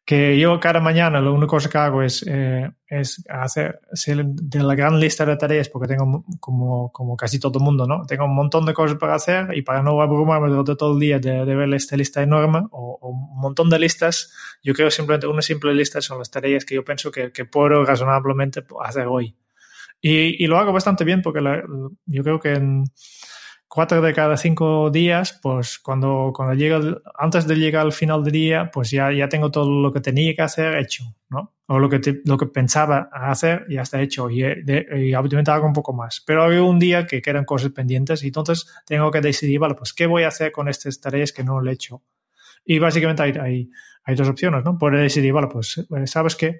que 0.05 0.37
yo 0.37 0.59
cada 0.59 0.81
mañana 0.81 1.21
lo 1.21 1.33
único 1.33 1.57
que 1.57 1.77
hago 1.77 2.01
es, 2.01 2.25
eh, 2.27 2.69
es 2.87 3.23
hacer 3.29 3.79
de 4.25 4.61
la 4.61 4.75
gran 4.75 4.99
lista 4.99 5.25
de 5.25 5.37
tareas, 5.37 5.69
porque 5.69 5.87
tengo 5.87 6.25
como, 6.41 6.91
como 6.91 7.15
casi 7.15 7.39
todo 7.39 7.59
el 7.59 7.63
mundo, 7.63 7.87
¿no? 7.87 8.05
Tengo 8.05 8.25
un 8.25 8.35
montón 8.35 8.65
de 8.65 8.73
cosas 8.73 8.97
para 8.97 9.15
hacer 9.15 9.55
y 9.55 9.61
para 9.61 9.81
no 9.81 10.01
abrumarme 10.01 10.49
durante 10.49 10.75
todo 10.75 10.93
el 10.93 10.99
día 10.99 11.19
de, 11.19 11.45
de 11.45 11.55
ver 11.55 11.73
esta 11.73 11.95
lista 11.95 12.21
enorme 12.21 12.63
o, 12.71 12.99
un 13.01 13.39
montón 13.39 13.69
de 13.69 13.79
listas, 13.79 14.33
yo 14.61 14.73
creo 14.73 14.89
simplemente 14.89 15.27
una 15.27 15.41
simple 15.41 15.73
lista 15.73 16.01
son 16.01 16.19
las 16.19 16.31
tareas 16.31 16.65
que 16.65 16.75
yo 16.75 16.83
pienso 16.83 17.11
que, 17.11 17.31
que 17.31 17.45
puedo 17.45 17.85
razonablemente 17.85 18.63
hacer 18.81 19.07
hoy. 19.07 19.35
Y, 20.05 20.43
y, 20.43 20.47
lo 20.47 20.57
hago 20.57 20.73
bastante 20.73 21.05
bien 21.05 21.21
porque 21.21 21.39
yo 22.07 22.23
creo 22.23 22.37
que 22.37 22.55
en 22.55 22.83
cuatro 23.73 24.01
de 24.01 24.13
cada 24.13 24.37
cinco 24.37 24.91
días, 24.91 25.39
pues 25.41 25.79
cuando, 25.79 26.31
cuando 26.35 26.53
llega, 26.53 26.79
antes 27.17 27.47
de 27.47 27.55
llegar 27.55 27.85
al 27.85 27.91
final 27.91 28.21
del 28.21 28.33
día, 28.33 28.69
pues 28.71 28.91
ya, 28.91 29.11
ya 29.13 29.29
tengo 29.29 29.49
todo 29.49 29.81
lo 29.81 29.91
que 29.91 29.99
tenía 29.99 30.35
que 30.35 30.43
hacer 30.43 30.77
hecho, 30.77 31.05
¿no? 31.29 31.53
O 31.67 31.79
lo 31.79 31.89
que, 31.89 31.99
lo 32.25 32.37
que 32.37 32.45
pensaba 32.45 33.09
hacer 33.11 33.65
ya 33.67 33.81
está 33.81 33.99
hecho 33.99 34.29
y, 34.29 34.41
de, 34.41 34.85
y 35.07 35.15
obviamente 35.15 35.49
hago 35.49 35.65
un 35.65 35.73
poco 35.73 35.91
más. 35.91 36.21
Pero 36.27 36.43
hay 36.43 36.57
un 36.57 36.77
día 36.77 37.07
que 37.07 37.19
quedan 37.19 37.45
cosas 37.45 37.71
pendientes 37.71 38.23
y 38.23 38.27
entonces 38.27 38.67
tengo 38.85 39.09
que 39.09 39.21
decidir, 39.21 39.57
vale, 39.57 39.73
pues 39.73 39.91
qué 39.93 40.05
voy 40.05 40.21
a 40.21 40.27
hacer 40.27 40.51
con 40.51 40.67
estas 40.67 40.99
tareas 40.99 41.31
que 41.31 41.43
no 41.43 41.59
le 41.59 41.71
he 41.71 41.73
hecho. 41.73 42.03
Y 42.65 42.77
básicamente 42.77 43.23
hay, 43.23 43.31
hay, 43.41 43.69
hay 44.03 44.15
dos 44.15 44.27
opciones, 44.27 44.63
¿no? 44.63 44.77
Puedes 44.77 44.99
decidir, 44.99 45.33
vale, 45.33 45.47
pues 45.47 45.79
eh, 45.79 46.07
sabes 46.07 46.35
que 46.35 46.59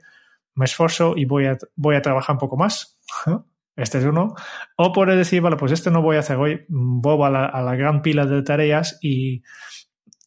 me 0.56 0.66
esfuerzo 0.66 1.14
y 1.16 1.26
voy 1.26 1.46
a, 1.46 1.58
voy 1.76 1.96
a 1.96 2.02
trabajar 2.02 2.36
un 2.36 2.40
poco 2.40 2.58
más. 2.58 2.98
Este 3.76 3.98
es 3.98 4.06
uno. 4.06 4.36
O 4.78 4.94
puede 4.94 5.16
decir, 5.16 5.42
vale, 5.42 5.56
pues 5.56 5.72
este 5.72 5.90
no 5.90 6.04
voy 6.04 6.18
a 6.18 6.20
hacer 6.20 6.38
hoy, 6.38 6.64
voy 6.70 7.26
a 7.26 7.30
la, 7.32 7.46
a 7.46 7.62
la 7.64 7.76
gran 7.76 8.04
pila 8.04 8.28
de 8.28 8.44
tareas 8.44 9.00
y, 9.02 9.42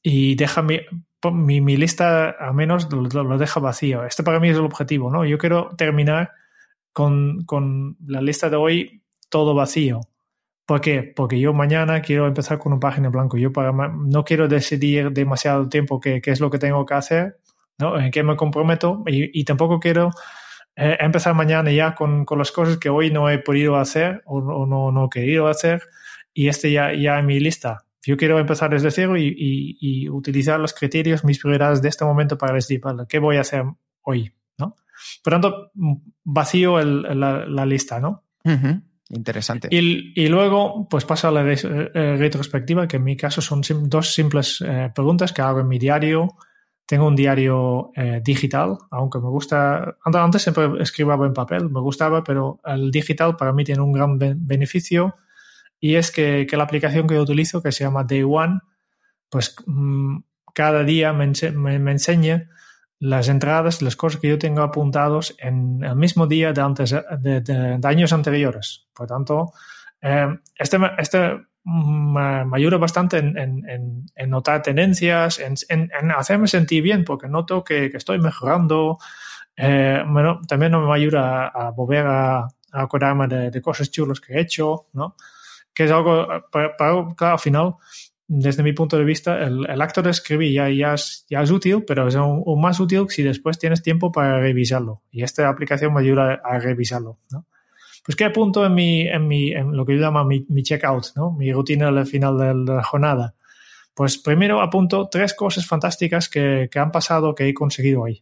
y 0.02 0.34
deja 0.34 0.62
mi, 0.62 0.81
mi, 1.32 1.76
lista 1.76 2.31
al 2.31 2.55
menos 2.55 2.93
lo, 2.93 3.02
lo, 3.02 3.38
deja 3.38 3.61
vacío. 3.61 4.05
Este 4.05 4.23
para 4.23 4.40
mí 4.40 4.49
es 4.49 4.56
el 4.56 4.64
objetivo, 4.64 5.11
¿no? 5.11 5.25
Yo 5.25 5.38
quiero 5.38 5.75
terminar 5.76 6.32
con, 6.93 7.44
con 7.44 7.96
la 8.05 8.20
lista 8.20 8.50
de 8.50 8.56
hoy 8.56 9.02
todo 9.28 9.55
vacío. 9.55 10.00
¿Por 10.67 10.81
qué? 10.81 11.12
Porque 11.14 11.38
yo 11.38 11.52
mañana 11.52 12.02
quiero 12.02 12.26
empezar 12.26 12.58
con 12.58 12.73
un 12.73 12.81
página 12.81 13.08
blanco. 13.08 13.37
Yo 13.37 13.50
no 13.50 14.25
quiero 14.25 14.49
decidir 14.49 15.12
demasiado 15.12 15.69
tiempo 15.69 16.00
qué, 16.00 16.20
qué 16.20 16.32
es 16.32 16.40
lo 16.40 16.50
que 16.50 16.58
tengo 16.58 16.84
que 16.84 16.94
hacer, 16.94 17.38
¿no? 17.78 17.99
En 17.99 18.11
qué 18.11 18.23
me 18.23 18.37
comprometo 18.37 19.02
y, 19.06 19.38
y 19.38 19.44
tampoco 19.44 19.78
quiero 19.81 20.11
eh, 20.76 20.96
empezar 21.00 21.34
mañana 21.34 21.71
ya 21.73 21.95
con, 21.95 22.25
con, 22.25 22.38
las 22.38 22.52
cosas 22.52 22.76
que 22.78 22.90
hoy 22.90 23.11
no 23.11 23.30
he 23.30 23.38
podido 23.38 23.76
hacer 23.76 24.23
o, 24.26 24.38
o 24.38 24.66
no, 24.66 24.92
no, 24.92 25.06
he 25.06 25.09
querido 25.09 25.49
hacer 25.49 25.83
y 26.35 26.49
este 26.49 26.71
ya, 26.71 26.92
ya 26.95 27.18
en 27.18 27.26
mi 27.26 27.40
lista. 27.40 27.85
Yo 28.02 28.16
quiero 28.16 28.38
empezar 28.38 28.71
desde 28.71 28.90
cero 28.90 29.16
y, 29.16 29.26
y, 29.26 29.78
y, 29.80 30.09
utilizar 30.09 30.61
los 30.61 30.75
criterios, 30.75 31.25
mis 31.25 31.40
prioridades 31.40 31.83
de 31.83 31.88
este 31.88 32.04
momento 32.04 32.38
para 32.38 32.54
decir, 32.54 32.80
¿qué 33.09 33.18
voy 33.18 33.37
a 33.37 33.40
hacer 33.40 33.64
hoy? 34.02 34.33
¿no? 34.59 34.76
Por 35.25 35.33
tanto, 35.33 35.73
vacío 36.23 36.78
el, 36.78 37.02
la, 37.18 37.47
la, 37.47 37.66
lista, 37.66 37.99
¿no? 37.99 38.23
Interesante. 39.09 39.68
Y, 39.71 40.12
y, 40.21 40.28
luego, 40.28 40.87
pues 40.88 41.04
paso 41.04 41.28
a 41.28 41.33
la 41.33 41.42
eh, 41.50 42.16
retrospectiva, 42.16 42.87
que 42.87 42.99
en 42.99 43.04
mi 43.04 43.16
caso 43.16 43.40
son 43.40 43.64
sim 43.64 43.88
dos 43.88 44.14
simples 44.14 44.62
eh, 44.64 44.90
preguntas 44.95 45.33
que 45.33 45.42
hago 45.42 45.61
en 45.61 45.68
mi 45.68 45.78
diario 45.78 46.37
tengo 46.87 47.07
un 47.09 47.16
diario 47.16 47.90
eh, 47.97 48.21
digital, 48.25 48.78
aunque 48.90 49.19
me 49.19 49.28
gusta, 49.28 49.97
antes 50.05 50.43
siempre 50.43 50.69
escribaba 50.81 51.26
en 51.26 51.35
papel, 51.35 51.69
me 51.69 51.81
gustaba, 51.81 52.23
pero 52.23 52.61
el 52.64 52.93
digital 52.93 53.37
para 53.37 53.52
mí 53.52 53.64
tiene 53.64 53.83
un 53.83 53.93
gran 53.93 54.19
beneficio 54.19 55.16
y 55.81 55.97
es 55.97 56.12
que, 56.12 56.47
que, 56.49 56.57
la 56.57 56.64
aplicación 56.64 57.07
que 57.07 57.16
yo 57.16 57.23
utilizo, 57.23 57.62
que 57.62 57.73
se 57.73 57.85
llama 57.85 58.05
Day 58.05 58.23
One, 58.23 58.61
pues 59.28 59.57
mmm, 59.66 60.19
cada 60.55 60.85
día 60.85 61.12
me, 61.12 61.31
me, 61.55 61.78
me, 61.78 61.90
enseña 61.90 62.49
las 62.99 63.28
entradas, 63.28 63.83
las 63.83 63.97
cosas 63.97 64.21
que 64.21 64.28
yo 64.28 64.38
tengo 64.38 64.62
apuntados 64.62 65.35
en 65.38 65.83
el 65.85 65.97
mismo 65.97 66.26
día 66.26 66.52
de, 66.52 66.61
antes, 66.62 66.90
de, 67.21 67.40
de, 67.40 67.78
de 67.78 67.88
años 67.88 68.12
anteriores. 68.12 68.87
Por 68.95 69.07
tanto, 69.09 69.52
eh, 70.00 70.38
este, 70.57 70.78
este 70.99 71.40
me, 71.66 72.56
ayuda 72.56 72.76
bastante 72.78 73.18
en, 73.18 73.37
en, 73.37 74.06
en 74.14 74.30
notar 74.30 74.62
tendencias, 74.62 75.40
en, 75.40 75.90
hacerme 76.16 76.46
sentir 76.46 76.82
bien, 76.82 77.04
porque 77.04 77.28
noto 77.28 77.64
que, 77.64 77.90
que 77.90 77.96
estoy 77.96 78.20
mejorando. 78.20 78.99
Eh, 79.56 80.02
bueno, 80.06 80.40
también 80.46 80.73
me 80.73 80.94
ayuda 80.94 81.49
a, 81.49 81.68
a 81.68 81.70
volver 81.70 82.06
a, 82.06 82.38
a 82.38 82.49
acordarme 82.73 83.26
de, 83.26 83.50
de, 83.50 83.61
cosas 83.61 83.90
chulas 83.90 84.20
que 84.20 84.35
he 84.35 84.40
hecho, 84.40 84.87
¿no? 84.92 85.16
Que 85.75 85.85
es 85.85 85.90
algo, 85.90 86.26
para, 86.52 86.76
para, 86.76 87.14
claro, 87.16 87.32
al 87.32 87.38
final, 87.38 87.75
desde 88.28 88.62
mi 88.62 88.73
punto 88.73 88.96
de 88.96 89.04
vista, 89.04 89.42
el, 89.42 89.68
el 89.68 89.82
acto 89.82 90.02
de 90.02 90.11
escribir 90.11 90.52
ya, 90.52 90.68
ya, 90.68 90.94
es, 90.94 91.26
ya 91.28 91.40
es 91.42 91.50
útil, 91.50 91.85
pero 91.85 92.06
es 92.06 92.14
aún, 92.14 92.44
aún, 92.46 92.61
más 92.61 92.78
útil 92.78 93.06
si 93.08 93.23
después 93.25 93.58
tienes 93.58 93.82
tiempo 93.82 94.12
para 94.12 94.38
revisarlo. 94.38 95.02
Y 95.11 95.25
esta 95.25 95.49
aplicación 95.49 95.92
me 95.94 96.00
ayuda 96.00 96.40
a 96.44 96.58
revisarlo, 96.61 97.18
¿no? 97.32 97.46
Pues 98.07 98.15
¿qué 98.15 98.25
apunto 98.25 98.65
en, 98.65 98.73
mi, 98.73 99.03
en, 99.03 99.27
mi, 99.27 99.51
en 99.51 99.77
lo 99.77 99.85
que 99.85 99.95
yo 99.95 100.01
llamo 100.01 100.25
mi, 100.25 100.47
mi 100.49 100.63
checkout, 100.63 101.07
¿no? 101.17 101.33
mi 101.33 101.53
rutina 101.53 101.89
al 101.89 102.07
final 102.07 102.39
de 102.39 102.75
la 102.75 102.85
jornada? 102.85 103.35
Pues 103.95 104.17
primero 104.17 104.61
apunto 104.61 105.09
tres 105.11 105.35
cosas 105.35 105.67
fantásticas 105.67 106.29
que, 106.29 106.69
que 106.71 106.79
han 106.79 106.93
pasado, 106.93 107.35
que 107.35 107.49
he 107.49 107.55
conseguido 107.55 108.03
hoy. 108.03 108.21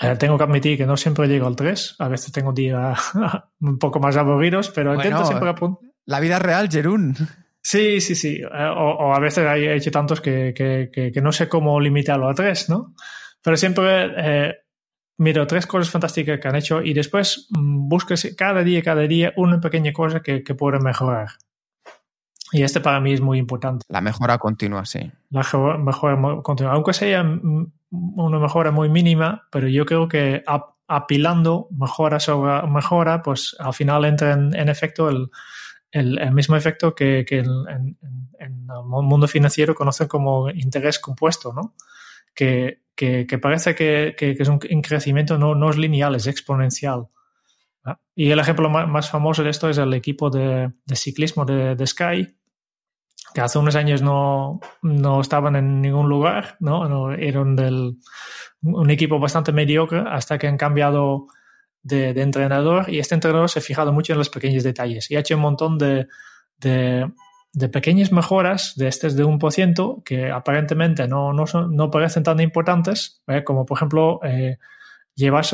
Eh, 0.00 0.16
tengo 0.18 0.38
que 0.38 0.44
admitir 0.44 0.78
que 0.78 0.86
no 0.86 0.96
siempre 0.96 1.28
llego 1.28 1.46
al 1.46 1.56
3. 1.56 1.96
A 1.98 2.08
veces 2.08 2.32
tengo 2.32 2.52
días 2.52 3.12
un 3.60 3.78
poco 3.78 4.00
más 4.00 4.16
aburridos, 4.16 4.70
pero 4.70 4.94
intento 4.94 5.26
siempre 5.26 5.50
apuntar. 5.50 5.90
La 6.06 6.20
vida 6.20 6.38
real, 6.38 6.68
Jerún. 6.70 7.14
Sí, 7.60 8.00
sí, 8.00 8.14
sí. 8.14 8.36
Eh, 8.36 8.72
o, 8.76 9.14
a 9.14 9.20
veces 9.20 9.44
he 9.44 9.74
hecho 9.74 9.90
tantos 9.90 10.20
que, 10.20 10.54
que, 10.54 11.10
que, 11.12 11.20
no 11.20 11.32
sé 11.32 11.48
cómo 11.48 11.80
limitarlo 11.80 12.28
a 12.28 12.34
tres, 12.34 12.68
¿no? 12.68 12.94
Pero 13.42 13.56
siempre 13.56 14.12
eh, 14.16 14.54
miro 15.16 15.46
tres 15.46 15.66
cosas 15.66 15.90
fantásticas 15.90 16.40
que 16.40 16.48
han 16.48 16.56
hecho 16.56 16.82
y 16.82 16.92
después 16.92 17.48
mm, 17.50 17.88
busques 17.88 18.34
cada 18.36 18.62
día, 18.62 18.82
cada 18.82 19.02
día 19.02 19.32
una 19.36 19.60
pequeña 19.60 19.92
cosa 19.92 20.20
que, 20.20 20.42
que 20.42 20.54
pueda 20.54 20.78
mejorar. 20.78 21.28
Y 22.52 22.62
este 22.62 22.80
para 22.80 23.00
mí 23.00 23.12
es 23.12 23.20
muy 23.20 23.38
importante. 23.38 23.84
La 23.88 24.00
mejora 24.00 24.38
continua, 24.38 24.84
sí. 24.84 25.10
La 25.30 25.42
mejora 25.78 26.42
continua. 26.42 26.74
Aunque 26.74 26.92
sea 26.92 27.24
una 27.90 28.38
mejora 28.38 28.70
muy 28.70 28.88
mínima, 28.88 29.48
pero 29.50 29.66
yo 29.66 29.84
creo 29.86 30.08
que 30.08 30.44
apilando 30.86 31.66
mejora 31.72 32.20
sobre 32.20 32.62
mejora, 32.68 33.22
pues 33.22 33.56
al 33.58 33.74
final 33.74 34.04
entra 34.04 34.34
en 34.34 34.68
efecto 34.68 35.08
el, 35.08 35.30
el, 35.94 36.32
mismo 36.32 36.56
efecto 36.56 36.94
que, 36.94 37.24
que 37.24 37.38
en, 37.38 37.96
el 38.40 38.84
mundo 38.84 39.28
financiero 39.28 39.74
conocen 39.74 40.08
como 40.08 40.50
interés 40.50 40.98
compuesto, 40.98 41.52
¿no? 41.52 41.74
Que, 42.34 42.82
que, 42.94 43.38
parece 43.40 43.74
que, 43.74 44.14
es 44.18 44.48
un 44.48 44.58
crecimiento 44.58 45.38
no, 45.38 45.54
no 45.54 45.70
es 45.70 45.76
lineal, 45.76 46.14
es 46.14 46.26
exponencial. 46.26 47.08
Y 48.14 48.30
el 48.30 48.38
ejemplo 48.38 48.70
más, 48.70 49.10
famoso 49.10 49.42
de 49.42 49.50
esto 49.50 49.68
es 49.68 49.78
el 49.78 49.92
equipo 49.92 50.30
de, 50.30 50.72
ciclismo 50.94 51.44
de, 51.44 51.86
Sky, 51.86 52.34
que 53.34 53.40
hace 53.40 53.58
unos 53.58 53.76
años 53.76 54.00
no, 54.00 54.60
no 54.82 55.20
estaban 55.20 55.56
en 55.56 55.80
ningún 55.80 56.08
lugar, 56.08 56.56
¿no? 56.60 56.88
no 56.88 57.12
eran 57.12 57.56
del, 57.56 57.98
un 58.62 58.90
equipo 58.90 59.18
bastante 59.18 59.52
mediocre 59.52 60.02
hasta 60.06 60.38
que 60.38 60.46
han 60.46 60.56
cambiado 60.56 61.26
de, 61.82 62.10
entrenador 62.10 62.88
y 62.88 63.00
este 63.00 63.14
entrenador 63.14 63.50
se 63.50 63.58
ha 63.58 63.62
fijado 63.62 63.92
mucho 63.92 64.12
en 64.12 64.18
los 64.18 64.30
pequeños 64.30 64.62
detalles 64.62 65.10
y 65.10 65.16
ha 65.16 65.20
hecho 65.20 65.34
un 65.34 65.42
montón 65.42 65.76
de, 65.76 66.06
pequeñas 67.68 68.12
mejoras 68.12 68.74
de 68.76 68.88
estos 68.88 69.16
de 69.16 69.24
1% 69.24 70.02
que 70.02 70.30
aparentemente 70.30 71.06
no, 71.06 71.32
no, 71.32 71.44
no 71.70 71.90
parecen 71.90 72.22
tan 72.22 72.40
importantes, 72.40 73.22
como 73.44 73.64
por 73.64 73.78
ejemplo 73.78 74.20
eh, 74.24 74.58
llevar 75.14 75.44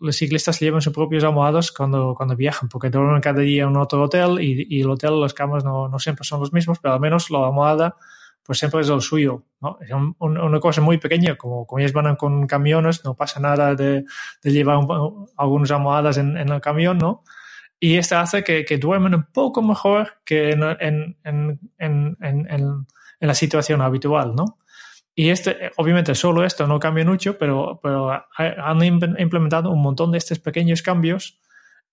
los 0.00 0.16
ciclistas 0.16 0.58
llevan 0.60 0.80
sus 0.80 0.92
propios 0.92 1.24
almohados 1.24 1.72
cuando, 1.72 2.14
cuando 2.16 2.34
viajan, 2.34 2.68
porque 2.68 2.90
duermen 2.90 3.20
cada 3.20 3.40
día 3.40 3.64
en 3.64 3.76
otro 3.76 4.04
hotel 4.04 4.38
y, 4.40 4.80
el 4.80 4.90
hotel, 4.90 5.20
las 5.20 5.34
camas 5.34 5.64
no, 5.64 5.88
no 5.88 5.98
siempre 5.98 6.24
son 6.24 6.40
los 6.40 6.52
mismos, 6.52 6.78
pero 6.80 6.94
al 6.94 7.00
menos 7.00 7.30
la 7.30 7.46
almohada 7.46 7.96
pues 8.48 8.60
siempre 8.60 8.80
es 8.80 8.88
el 8.88 9.02
suyo. 9.02 9.42
¿no? 9.60 9.76
Es 9.82 9.90
una 10.20 10.58
cosa 10.58 10.80
muy 10.80 10.96
pequeña, 10.96 11.36
como, 11.36 11.66
como 11.66 11.80
ellos 11.80 11.92
van 11.92 12.16
con 12.16 12.46
camiones, 12.46 13.04
no 13.04 13.14
pasa 13.14 13.40
nada 13.40 13.74
de, 13.74 14.06
de 14.42 14.50
llevar 14.50 14.78
algunas 15.36 15.70
almohadas 15.70 16.16
en, 16.16 16.38
el 16.38 16.60
camión, 16.62 16.96
¿no? 16.96 17.24
Y 17.80 17.96
esto 17.96 18.18
hace 18.18 18.42
que, 18.42 18.64
que 18.64 18.78
duermen 18.78 19.14
un 19.14 19.26
poco 19.32 19.62
mejor 19.62 20.20
que 20.24 20.50
en, 20.50 21.16
en, 21.24 21.68
en, 21.78 22.86
la 23.20 23.34
situación 23.34 23.80
habitual, 23.82 24.34
¿no? 24.34 24.58
Y 25.14 25.30
este, 25.30 25.70
obviamente 25.76 26.14
solo 26.14 26.44
esto 26.44 26.66
no 26.66 26.78
cambia 26.78 27.04
mucho, 27.04 27.36
pero, 27.38 27.80
pero 27.82 28.10
han 28.36 28.82
implementado 28.84 29.70
un 29.70 29.82
montón 29.82 30.12
de 30.12 30.18
estos 30.18 30.38
pequeños 30.38 30.82
cambios 30.82 31.40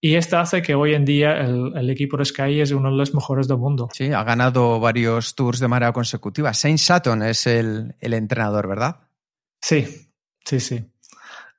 y 0.02 0.16
esto 0.16 0.38
hace 0.38 0.62
que 0.62 0.76
hoy 0.76 0.94
en 0.94 1.06
día 1.06 1.40
el, 1.40 1.90
equipo 1.90 2.18
de 2.18 2.26
Sky 2.26 2.62
es 2.62 2.72
uno 2.72 2.92
de 2.92 2.98
los 2.98 3.16
mejores 3.16 3.48
del 3.48 3.58
mundo. 3.58 3.90
Sí, 3.94 4.12
ha 4.12 4.24
ganado 4.24 4.80
varios 4.80 5.34
tours 5.34 5.60
de 5.60 5.68
manera 5.68 5.94
consecutiva. 5.94 6.54
Saint 6.54 6.78
Sutton 6.78 7.24
es 7.24 7.48
el, 7.48 7.96
entrenador, 8.00 8.68
¿verdad? 8.68 9.08
Sí, 9.60 10.12
sí, 10.46 10.60
sí. 10.60 10.86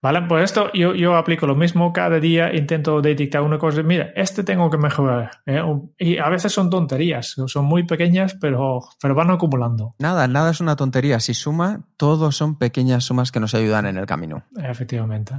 Vale, 0.02 0.22
pues 0.28 0.44
esto 0.44 0.70
yo, 0.72 0.94
yo 0.94 1.16
aplico 1.16 1.46
lo 1.46 1.54
mismo 1.54 1.92
cada 1.92 2.20
día, 2.20 2.54
intento 2.54 3.00
detectar 3.00 3.42
una 3.42 3.58
cosa, 3.58 3.82
mira, 3.82 4.12
este 4.14 4.44
tengo 4.44 4.70
que 4.70 4.78
mejorar. 4.78 5.30
¿eh? 5.46 5.62
Y 5.98 6.18
a 6.18 6.28
veces 6.28 6.52
son 6.52 6.70
tonterías, 6.70 7.34
son 7.46 7.64
muy 7.64 7.84
pequeñas, 7.84 8.36
pero, 8.40 8.80
pero 9.00 9.14
van 9.14 9.30
acumulando. 9.30 9.94
Nada, 9.98 10.28
nada 10.28 10.50
es 10.50 10.60
una 10.60 10.76
tontería. 10.76 11.18
Si 11.20 11.34
suma, 11.34 11.86
todos 11.96 12.36
son 12.36 12.58
pequeñas 12.58 13.04
sumas 13.04 13.32
que 13.32 13.40
nos 13.40 13.54
ayudan 13.54 13.86
en 13.86 13.96
el 13.96 14.06
camino. 14.06 14.44
Efectivamente. 14.56 15.34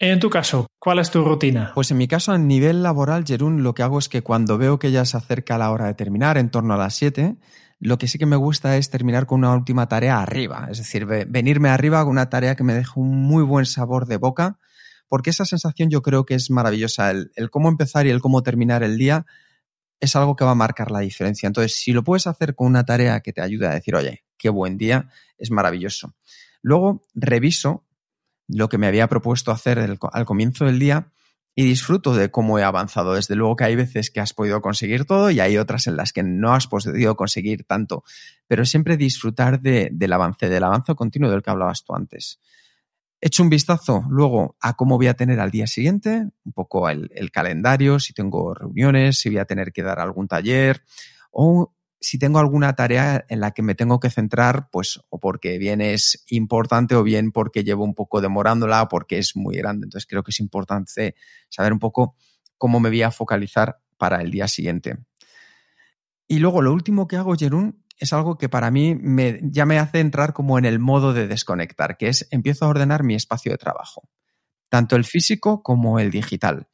En 0.00 0.20
tu 0.20 0.30
caso, 0.30 0.68
¿cuál 0.78 1.00
es 1.00 1.10
tu 1.10 1.24
rutina? 1.24 1.72
Pues 1.74 1.90
en 1.90 1.98
mi 1.98 2.06
caso, 2.06 2.30
a 2.30 2.38
nivel 2.38 2.84
laboral, 2.84 3.24
Jerún, 3.26 3.64
lo 3.64 3.74
que 3.74 3.82
hago 3.82 3.98
es 3.98 4.08
que 4.08 4.22
cuando 4.22 4.56
veo 4.56 4.78
que 4.78 4.92
ya 4.92 5.04
se 5.04 5.16
acerca 5.16 5.58
la 5.58 5.72
hora 5.72 5.86
de 5.86 5.94
terminar, 5.94 6.38
en 6.38 6.50
torno 6.50 6.74
a 6.74 6.76
las 6.76 6.94
7, 6.94 7.36
lo 7.80 7.98
que 7.98 8.08
sí 8.08 8.18
que 8.18 8.26
me 8.26 8.36
gusta 8.36 8.76
es 8.76 8.90
terminar 8.90 9.26
con 9.26 9.40
una 9.40 9.54
última 9.54 9.88
tarea 9.88 10.20
arriba, 10.20 10.68
es 10.70 10.78
decir, 10.78 11.06
venirme 11.06 11.68
arriba 11.68 12.02
con 12.02 12.10
una 12.10 12.28
tarea 12.28 12.56
que 12.56 12.64
me 12.64 12.74
deje 12.74 12.92
un 12.96 13.22
muy 13.22 13.42
buen 13.42 13.66
sabor 13.66 14.06
de 14.06 14.16
boca, 14.16 14.58
porque 15.06 15.30
esa 15.30 15.44
sensación 15.44 15.88
yo 15.88 16.02
creo 16.02 16.26
que 16.26 16.34
es 16.34 16.50
maravillosa. 16.50 17.10
El, 17.10 17.50
cómo 17.50 17.68
empezar 17.68 18.06
y 18.06 18.10
el 18.10 18.20
cómo 18.20 18.42
terminar 18.42 18.82
el 18.82 18.98
día 18.98 19.26
es 20.00 20.14
algo 20.16 20.36
que 20.36 20.44
va 20.44 20.52
a 20.52 20.56
marcar 20.56 20.90
la 20.90 21.00
diferencia. 21.00 21.46
Entonces, 21.46 21.76
si 21.76 21.92
lo 21.92 22.04
puedes 22.04 22.26
hacer 22.26 22.54
con 22.54 22.66
una 22.66 22.84
tarea 22.84 23.20
que 23.20 23.32
te 23.32 23.40
ayude 23.40 23.66
a 23.66 23.74
decir, 23.74 23.94
oye, 23.94 24.24
qué 24.36 24.50
buen 24.50 24.76
día, 24.76 25.08
es 25.38 25.50
maravilloso. 25.50 26.14
Luego 26.62 27.02
reviso 27.14 27.86
lo 28.48 28.68
que 28.68 28.78
me 28.78 28.86
había 28.86 29.08
propuesto 29.08 29.50
hacer 29.50 29.78
al 29.78 30.24
comienzo 30.26 30.66
del 30.66 30.78
día 30.78 31.12
y 31.58 31.64
disfruto 31.64 32.14
de 32.14 32.30
cómo 32.30 32.60
he 32.60 32.62
avanzado. 32.62 33.14
Desde 33.14 33.34
luego 33.34 33.56
que 33.56 33.64
hay 33.64 33.74
veces 33.74 34.12
que 34.12 34.20
has 34.20 34.32
podido 34.32 34.60
conseguir 34.60 35.06
todo 35.06 35.28
y 35.28 35.40
hay 35.40 35.58
otras 35.58 35.88
en 35.88 35.96
las 35.96 36.12
que 36.12 36.22
no 36.22 36.54
has 36.54 36.68
podido 36.68 37.16
conseguir 37.16 37.64
tanto, 37.64 38.04
pero 38.46 38.64
siempre 38.64 38.96
disfrutar 38.96 39.60
del 39.60 40.12
avance, 40.12 40.48
del 40.48 40.62
avance 40.62 40.94
continuo 40.94 41.28
del 41.28 41.42
que 41.42 41.50
hablabas 41.50 41.82
tú 41.82 41.96
antes. 41.96 42.38
Echo 43.20 43.42
un 43.42 43.50
vistazo 43.50 44.04
luego 44.08 44.56
a 44.60 44.74
cómo 44.74 44.98
voy 44.98 45.08
a 45.08 45.14
tener 45.14 45.40
al 45.40 45.50
día 45.50 45.66
siguiente, 45.66 46.28
un 46.44 46.52
poco 46.52 46.88
el, 46.88 47.10
el 47.12 47.32
calendario, 47.32 47.98
si 47.98 48.12
tengo 48.12 48.54
reuniones, 48.54 49.18
si 49.18 49.28
voy 49.28 49.38
a 49.38 49.44
tener 49.44 49.72
que 49.72 49.82
dar 49.82 49.98
algún 49.98 50.28
taller 50.28 50.84
o 51.32 51.74
si 52.00 52.18
tengo 52.18 52.38
alguna 52.38 52.74
tarea 52.74 53.24
en 53.28 53.40
la 53.40 53.50
que 53.50 53.62
me 53.62 53.74
tengo 53.74 53.98
que 54.00 54.10
centrar, 54.10 54.68
pues 54.70 55.00
o 55.08 55.18
porque 55.18 55.58
bien 55.58 55.80
es 55.80 56.24
importante 56.28 56.94
o 56.94 57.02
bien 57.02 57.32
porque 57.32 57.64
llevo 57.64 57.84
un 57.84 57.94
poco 57.94 58.20
demorándola 58.20 58.82
o 58.82 58.88
porque 58.88 59.18
es 59.18 59.36
muy 59.36 59.56
grande. 59.56 59.86
Entonces 59.86 60.06
creo 60.06 60.22
que 60.22 60.30
es 60.30 60.40
importante 60.40 61.14
saber 61.48 61.72
un 61.72 61.78
poco 61.78 62.16
cómo 62.56 62.80
me 62.80 62.88
voy 62.88 63.02
a 63.02 63.10
focalizar 63.10 63.80
para 63.96 64.20
el 64.20 64.30
día 64.30 64.48
siguiente. 64.48 64.98
Y 66.28 66.38
luego 66.38 66.62
lo 66.62 66.72
último 66.72 67.08
que 67.08 67.16
hago, 67.16 67.34
Jerún, 67.34 67.84
es 67.98 68.12
algo 68.12 68.38
que 68.38 68.48
para 68.48 68.70
mí 68.70 68.96
ya 69.42 69.66
me 69.66 69.78
hace 69.78 70.00
entrar 70.00 70.32
como 70.32 70.58
en 70.58 70.64
el 70.64 70.78
modo 70.78 71.12
de 71.12 71.26
desconectar, 71.26 71.96
que 71.96 72.08
es 72.08 72.28
empiezo 72.30 72.64
a 72.64 72.68
ordenar 72.68 73.02
mi 73.02 73.14
espacio 73.14 73.50
de 73.50 73.58
trabajo, 73.58 74.08
tanto 74.68 74.94
el 74.94 75.04
físico 75.04 75.62
como 75.62 75.98
el 75.98 76.10
digital. 76.10 76.68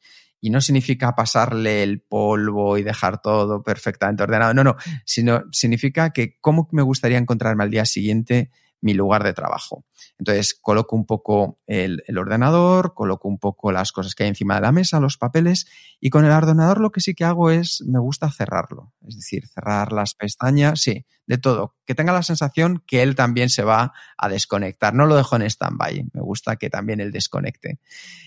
Y 0.45 0.51
no 0.51 0.61
significa 0.61 1.15
pasarle 1.15 1.81
el 1.81 2.01
polvo 2.01 2.77
y 2.77 2.83
dejar 2.83 3.19
todo 3.19 3.63
perfectamente 3.63 4.21
ordenado, 4.21 4.53
no, 4.53 4.63
no, 4.63 4.75
sino 5.03 5.41
significa 5.51 6.11
que 6.11 6.37
cómo 6.39 6.69
me 6.71 6.83
gustaría 6.83 7.17
encontrarme 7.17 7.63
al 7.63 7.71
día 7.71 7.83
siguiente 7.83 8.51
mi 8.85 8.93
lugar 8.93 9.23
de 9.23 9.33
trabajo. 9.33 9.83
Entonces, 10.19 10.53
coloco 10.53 10.95
un 10.95 11.07
poco 11.07 11.59
el, 11.65 12.03
ordenador, 12.15 12.93
coloco 12.93 13.27
un 13.27 13.39
poco 13.39 13.71
las 13.71 13.91
cosas 13.91 14.13
que 14.13 14.21
hay 14.21 14.29
encima 14.29 14.53
de 14.53 14.61
la 14.61 14.71
mesa, 14.71 14.99
los 14.99 15.17
papeles, 15.17 15.65
y 15.99 16.11
con 16.11 16.23
el 16.23 16.29
ordenador 16.29 16.79
lo 16.79 16.91
que 16.91 17.01
sí 17.01 17.15
que 17.15 17.25
hago 17.25 17.49
es, 17.49 17.81
me 17.87 17.97
gusta 17.97 18.29
cerrarlo. 18.31 18.93
Es 19.07 19.15
decir, 19.15 19.47
cerrar 19.47 19.91
las 19.91 20.13
pestañas, 20.13 20.81
sí, 20.81 21.03
de 21.25 21.39
todo. 21.39 21.73
Que 21.87 21.95
tenga 21.95 22.13
la 22.13 22.21
sensación 22.21 22.83
que 22.85 23.01
él 23.01 23.15
también 23.15 23.49
se 23.49 23.63
va 23.63 23.91
a 24.19 24.29
desconectar. 24.29 24.93
No 24.93 25.07
lo 25.07 25.15
dejo 25.15 25.35
en 25.35 25.41
stand-by. 25.41 26.11
Me 26.13 26.21
gusta 26.21 26.57
que 26.57 26.69
también 26.69 26.99
él 26.99 27.11
desconecte. 27.11 27.79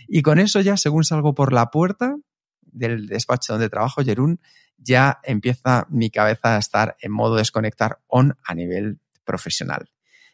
Y 0.09 0.23
con 0.23 0.41
eso 0.41 0.61
ya, 0.61 0.77
según 0.77 1.05
salgo 1.05 1.37
por 1.37 1.53
la 1.53 1.71
puerta 1.71 2.17
del 2.63 3.07
despacho 3.07 3.53
donde 3.53 3.71
trabajo, 3.71 4.03
Jerún, 4.03 4.41
ya 4.77 5.21
empieza 5.23 5.87
mi 5.89 6.11
cabeza 6.11 6.57
a 6.57 6.59
estar 6.59 6.97
en 7.01 7.13
modo 7.13 7.37
desconectar 7.37 8.01
on 8.09 8.37
a 8.45 8.55
nivel 8.57 8.99
profesional. 9.25 9.89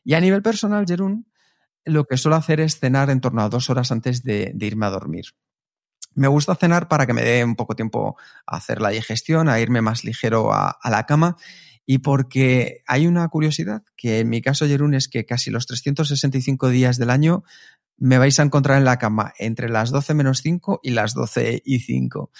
Y 0.04 0.14
a 0.14 0.20
nivel 0.20 0.42
personal, 0.42 0.84
Jerún, 0.86 1.26
lo 1.84 2.04
que 2.04 2.16
suelo 2.16 2.36
hacer 2.36 2.60
es 2.60 2.78
cenar 2.78 3.10
en 3.10 3.20
torno 3.20 3.42
a 3.42 3.48
dos 3.48 3.70
horas 3.70 3.90
antes 3.90 4.22
de, 4.22 4.54
irme 4.60 4.86
a 4.86 4.90
dormir. 4.90 5.26
Me 6.14 6.28
gusta 6.28 6.54
cenar 6.54 6.88
para 6.88 7.06
que 7.06 7.12
me 7.12 7.22
dé 7.22 7.44
un 7.44 7.56
poco 7.56 7.74
tiempo 7.74 8.16
a 8.46 8.56
hacer 8.56 8.80
la 8.80 8.90
digestión, 8.90 9.48
a 9.48 9.58
irme 9.60 9.80
más 9.80 10.04
ligero 10.04 10.52
a, 10.52 10.78
la 10.84 11.04
cama 11.06 11.36
y 11.86 11.98
porque 11.98 12.82
hay 12.86 13.06
una 13.06 13.28
curiosidad 13.28 13.82
que 13.96 14.20
en 14.20 14.28
mi 14.28 14.40
caso, 14.40 14.66
Jerún, 14.66 14.94
es 14.94 15.08
que 15.08 15.26
casi 15.26 15.50
los 15.50 15.66
365 15.66 16.68
días 16.68 16.98
del 16.98 17.10
año 17.10 17.42
me 17.96 18.18
vais 18.18 18.38
a 18.38 18.42
encontrar 18.42 18.78
en 18.78 18.84
la 18.84 18.98
cama 18.98 19.32
entre 19.38 19.68
las 19.68 19.90
12 19.90 20.14
menos 20.14 20.40
5 20.40 20.80
y 20.82 20.90
las 20.90 21.14
12 21.14 21.62
y 21.64 21.80
5. 21.80 22.30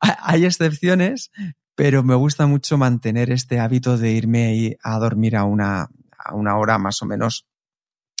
Hay 0.00 0.44
excepciones, 0.44 1.30
pero 1.74 2.02
me 2.02 2.14
gusta 2.14 2.46
mucho 2.46 2.78
mantener 2.78 3.30
este 3.30 3.58
hábito 3.58 3.96
de 3.96 4.12
irme 4.12 4.76
a 4.82 4.98
dormir 4.98 5.36
a 5.36 5.44
una, 5.44 5.88
una 6.32 6.56
hora 6.56 6.78
más 6.78 7.02
o 7.02 7.06
menos 7.06 7.46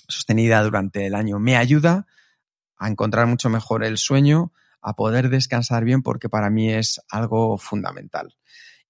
sostenida 0.08 0.62
durante 0.62 1.06
el 1.06 1.14
año. 1.14 1.38
Me 1.38 1.56
ayuda 1.56 2.06
a 2.76 2.88
encontrar 2.88 3.26
mucho 3.26 3.50
mejor 3.50 3.84
el 3.84 3.98
sueño, 3.98 4.52
a 4.80 4.94
poder 4.94 5.28
descansar 5.28 5.84
bien, 5.84 6.02
porque 6.02 6.28
para 6.28 6.50
mí 6.50 6.72
es 6.72 7.00
algo 7.10 7.58
fundamental. 7.58 8.36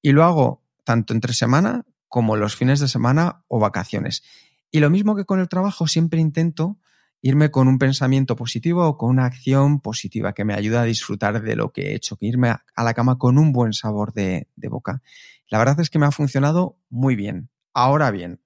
Y 0.01 0.13
lo 0.13 0.25
hago 0.25 0.63
tanto 0.85 1.13
entre 1.13 1.35
semana 1.35 1.85
como 2.09 2.37
los 2.37 2.57
fines 2.57 2.81
de 2.81 2.89
semana 2.89 3.45
o 3.49 3.59
vacaciones. 3.59 4.23
Y 4.71 4.81
lo 4.81 4.91
mismo 4.91 5.17
que 5.17 5.25
con 5.25 5.41
el 5.41 5.49
trabajo, 5.49 5.87
siempre 5.87 6.21
intento 6.21 6.79
irme 7.23 7.51
con 7.51 7.69
un 7.69 7.79
pensamiento 7.79 8.35
positivo 8.37 8.87
o 8.87 8.97
con 8.97 9.11
una 9.11 9.27
acción 9.27 9.81
positiva 9.81 10.33
que 10.33 10.45
me 10.45 10.55
ayuda 10.55 10.83
a 10.83 10.85
disfrutar 10.85 11.43
de 11.43 11.57
lo 11.57 11.73
que 11.73 11.89
he 11.89 11.95
hecho, 11.95 12.17
que 12.17 12.27
irme 12.27 12.49
a 12.51 12.85
la 12.85 12.95
cama 12.95 13.19
con 13.19 13.39
un 13.39 13.53
buen 13.53 13.73
sabor 13.73 14.13
de, 14.13 14.49
boca. 14.57 15.03
La 15.49 15.59
verdad 15.59 15.81
es 15.81 15.91
que 15.91 15.99
me 15.99 16.07
ha 16.07 16.13
funcionado 16.13 16.79
muy 16.89 17.17
bien. 17.17 17.51
Ahora 17.75 18.11
bien, 18.11 18.41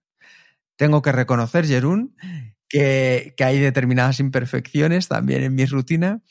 tengo 0.76 1.02
que 1.02 1.12
reconocer, 1.12 1.66
Jerún, 1.66 2.16
que, 2.68 3.34
que 3.36 3.44
hay 3.44 3.58
determinadas 3.58 4.20
imperfecciones 4.20 5.08
también 5.08 5.42
en 5.42 5.54
mi 5.54 5.66
rutina 5.66 6.22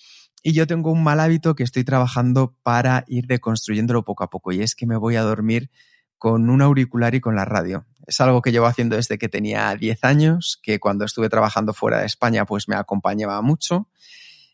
y 0.45 0.51
yo 0.51 0.67
tengo 0.67 0.91
un 0.91 1.01
mal 1.03 1.21
hábito 1.21 1.55
que 1.55 1.63
estoy 1.63 1.85
trabajando 1.85 2.57
para 2.63 3.05
ir 3.07 3.27
deconstruyéndolo 3.27 4.03
poco 4.03 4.25
a 4.25 4.29
poco 4.29 4.51
y 4.51 4.61
es 4.61 4.75
que 4.75 4.85
me 4.85 4.97
voy 4.97 5.15
a 5.15 5.21
dormir 5.21 5.71
con 6.17 6.49
un 6.49 6.61
auricular 6.61 7.15
y 7.15 7.21
con 7.21 7.35
la 7.35 7.45
radio. 7.45 7.85
Es 8.07 8.19
algo 8.19 8.41
que 8.41 8.51
llevo 8.51 8.65
haciendo 8.65 8.97
desde 8.97 9.17
que 9.17 9.29
tenía 9.29 9.73
10 9.73 10.03
años, 10.03 10.59
que 10.61 10.79
cuando 10.79 11.05
estuve 11.05 11.29
trabajando 11.29 11.73
fuera 11.73 11.99
de 11.99 12.05
España 12.05 12.45
pues 12.45 12.67
me 12.67 12.75
acompañaba 12.75 13.41
mucho 13.41 13.87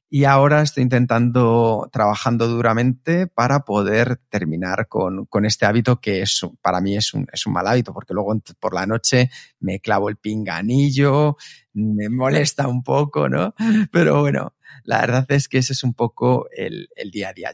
y 0.10 0.24
ahora 0.24 0.62
estoy 0.64 0.84
intentando, 0.84 1.88
trabajando 1.92 2.48
duramente 2.48 3.28
para 3.28 3.64
poder 3.64 4.18
terminar 4.30 4.88
con, 4.88 5.26
con 5.26 5.46
este 5.46 5.68
hábito 5.68 6.02
que 6.02 6.24
es, 6.24 6.42
para 6.62 6.82
mí 6.82 6.98
es 6.98 7.14
un, 7.14 7.28
es 7.32 7.46
un 7.46 7.54
mal 7.54 7.68
hábito, 7.68 7.94
porque 7.94 8.16
luego 8.16 8.36
por 8.60 8.74
la 8.74 8.88
noche 8.88 9.30
me 9.60 9.80
clavo 9.80 10.10
el 10.10 10.18
pinganillo, 10.18 11.38
me 11.74 12.10
molesta 12.10 12.68
un 12.68 12.84
poco, 12.84 13.30
¿no? 13.30 13.54
Pero 13.92 14.22
bueno, 14.22 14.56
la 14.84 15.02
verdad 15.02 15.26
es 15.30 15.48
que 15.48 15.60
ese 15.60 15.74
es 15.74 15.84
un 15.84 15.94
poco 15.94 16.48
el, 16.56 16.90
el 16.96 17.12
día 17.12 17.30
a 17.30 17.34
día. 17.34 17.54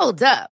Hold 0.00 0.22
up. 0.22 0.59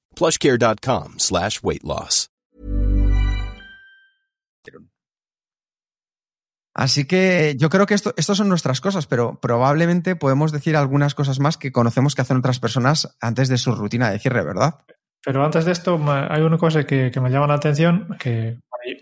plushcare.com 0.21 1.15
slash 1.17 1.59
weight 1.63 1.83
loss. 1.83 2.27
Así 6.73 7.05
que 7.05 7.55
yo 7.57 7.69
creo 7.69 7.85
que 7.85 7.93
esto, 7.93 8.13
esto 8.15 8.33
son 8.33 8.47
nuestras 8.47 8.79
cosas, 8.79 9.05
pero 9.05 9.39
probablemente 9.41 10.15
podemos 10.15 10.53
decir 10.53 10.77
algunas 10.77 11.15
cosas 11.15 11.39
más 11.39 11.57
que 11.57 11.73
conocemos 11.73 12.15
que 12.15 12.21
hacen 12.21 12.37
otras 12.37 12.61
personas 12.61 13.17
antes 13.19 13.49
de 13.49 13.57
su 13.57 13.73
rutina 13.73 14.09
de 14.09 14.19
cierre, 14.19 14.43
¿verdad? 14.43 14.75
Pero 15.23 15.43
antes 15.43 15.65
de 15.65 15.73
esto, 15.73 15.99
hay 16.07 16.41
una 16.41 16.57
cosa 16.57 16.85
que, 16.85 17.11
que 17.11 17.19
me 17.19 17.29
llama 17.29 17.47
la 17.47 17.55
atención, 17.55 18.15
que 18.17 18.59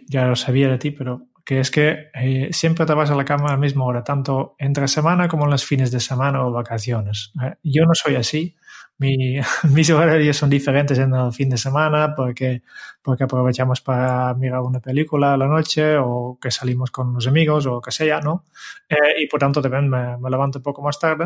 ya 0.07 0.25
lo 0.25 0.35
sabía 0.35 0.67
de 0.67 0.79
ti, 0.79 0.91
pero 0.91 1.28
que 1.49 1.59
es 1.59 1.71
que 1.71 2.11
eh, 2.13 2.49
siempre 2.51 2.85
te 2.85 2.93
vas 2.93 3.09
a 3.09 3.15
la 3.15 3.25
cama 3.25 3.47
a 3.47 3.51
la 3.53 3.57
misma 3.57 3.83
hora, 3.83 4.03
tanto 4.03 4.53
entre 4.59 4.87
semana 4.87 5.27
como 5.27 5.45
en 5.45 5.49
los 5.49 5.65
fines 5.65 5.89
de 5.89 5.99
semana 5.99 6.45
o 6.45 6.51
vacaciones. 6.51 7.31
Eh, 7.43 7.55
yo 7.63 7.85
no 7.87 7.95
soy 7.95 8.17
así. 8.17 8.55
Mi, 8.99 9.39
mis 9.73 9.89
horarios 9.89 10.37
son 10.37 10.51
diferentes 10.51 10.99
en 10.99 11.11
el 11.11 11.33
fin 11.33 11.49
de 11.49 11.57
semana 11.57 12.13
porque, 12.15 12.61
porque 13.01 13.23
aprovechamos 13.23 13.81
para 13.81 14.31
mirar 14.35 14.59
una 14.61 14.79
película 14.79 15.33
a 15.33 15.37
la 15.37 15.47
noche 15.47 15.97
o 15.97 16.37
que 16.39 16.51
salimos 16.51 16.91
con 16.91 17.15
los 17.15 17.25
amigos 17.25 17.65
o 17.65 17.81
que 17.81 17.89
sea, 17.89 18.19
¿no? 18.21 18.45
Eh, 18.87 19.23
y 19.23 19.25
por 19.25 19.39
tanto 19.39 19.59
también 19.59 19.89
me, 19.89 20.19
me, 20.19 20.29
levanto 20.29 20.59
un 20.59 20.63
poco 20.63 20.83
más 20.83 20.99
tarde. 20.99 21.25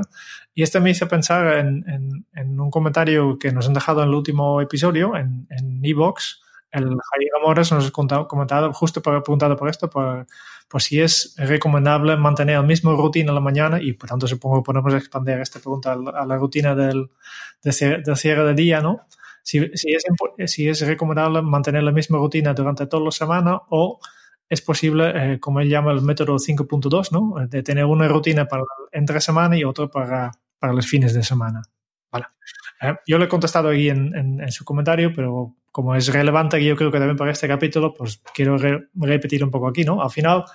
Y 0.55 0.63
esto 0.63 0.79
me 0.79 0.91
hizo 0.91 1.05
pensar 1.05 1.57
en, 1.57 1.83
en, 1.89 2.25
en, 2.33 2.59
un 2.61 2.71
comentario 2.71 3.37
que 3.37 3.51
nos 3.51 3.67
han 3.67 3.73
dejado 3.73 4.01
en 4.01 4.07
el 4.07 4.15
último 4.15 4.61
episodio 4.61 5.17
en 5.17 5.81
Evox, 5.83 6.42
el 6.73 6.85
Javier 6.85 7.31
Amores 7.39 7.71
nos 7.71 7.87
ha 7.87 7.91
comentado, 7.91 8.73
justo 8.73 9.01
preguntado 9.01 9.55
por 9.55 9.69
esto, 9.69 9.89
por, 9.89 10.25
por, 10.67 10.81
si 10.81 10.99
es 10.99 11.35
recomendable 11.37 12.17
mantener 12.17 12.55
la 12.57 12.63
misma 12.63 12.93
rutina 12.93 13.29
en 13.29 13.35
la 13.35 13.41
mañana 13.41 13.79
y 13.81 13.93
por 13.93 14.09
tanto 14.09 14.27
supongo 14.27 14.61
que 14.61 14.65
podemos 14.65 14.93
expandir 14.95 15.37
esta 15.37 15.59
pregunta 15.59 15.93
a 15.93 16.25
la 16.25 16.37
rutina 16.37 16.73
del, 16.73 17.11
del, 17.61 17.73
cierre, 17.73 18.43
del 18.43 18.55
día, 18.55 18.81
¿no? 18.81 19.05
Si, 19.43 19.59
si, 19.75 19.91
es, 19.91 20.51
si 20.51 20.67
es 20.67 20.81
recomendable 20.87 21.41
mantener 21.43 21.83
la 21.83 21.91
misma 21.91 22.17
rutina 22.17 22.53
durante 22.53 22.87
toda 22.87 23.03
la 23.03 23.11
semana 23.11 23.61
o 23.69 23.99
es 24.49 24.61
posible, 24.61 25.33
eh, 25.33 25.39
como 25.39 25.59
él 25.59 25.69
llama 25.69 25.91
el 25.91 26.01
método 26.01 26.35
5.2, 26.35 27.11
¿no? 27.11 27.47
De 27.47 27.61
tener 27.61 27.85
una 27.85 28.07
rutina 28.07 28.45
para 28.45 28.63
entre 28.91 29.21
semana 29.21 29.57
y 29.57 29.63
otra 29.63 29.87
para, 29.87 30.31
para 30.57 30.73
los 30.73 30.87
fines 30.87 31.13
de 31.13 31.23
semana. 31.23 31.61
Vale. 32.13 32.27
Eh, 32.81 32.95
yo 33.07 33.17
le 33.17 33.25
he 33.25 33.27
contestado 33.27 33.69
ahí 33.69 33.89
en, 33.89 34.51
su 34.51 34.63
comentario, 34.63 35.11
pero 35.13 35.55
como 35.71 35.95
es 35.95 36.07
relevante 36.07 36.61
y 36.61 36.65
yo 36.65 36.75
creo 36.75 36.91
que 36.91 36.99
también 36.99 37.17
para 37.17 37.31
este 37.31 37.47
capítulo, 37.47 37.93
pues 37.93 38.21
quiero 38.33 38.57
re 38.57 38.89
repetir 38.93 39.43
un 39.43 39.51
poco 39.51 39.67
aquí, 39.67 39.83
¿no? 39.83 40.01
Al 40.01 40.11
final, 40.11 40.45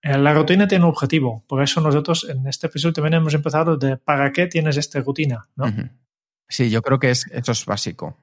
eh, 0.00 0.16
la 0.16 0.32
rutina 0.32 0.66
tiene 0.66 0.84
un 0.84 0.90
objetivo. 0.90 1.44
Por 1.46 1.62
eso 1.62 1.80
nosotros 1.80 2.26
en 2.28 2.46
este 2.46 2.68
episodio 2.68 2.94
también 2.94 3.14
hemos 3.14 3.34
empezado 3.34 3.76
de 3.76 3.98
para 3.98 4.32
qué 4.32 4.46
tienes 4.46 4.76
esta 4.76 5.00
rutina, 5.00 5.46
¿no? 5.56 5.66
Sí, 6.48 6.70
yo 6.70 6.82
creo 6.82 6.98
que 6.98 7.10
es, 7.10 7.26
eso 7.30 7.52
es 7.52 7.66
básico. 7.66 8.16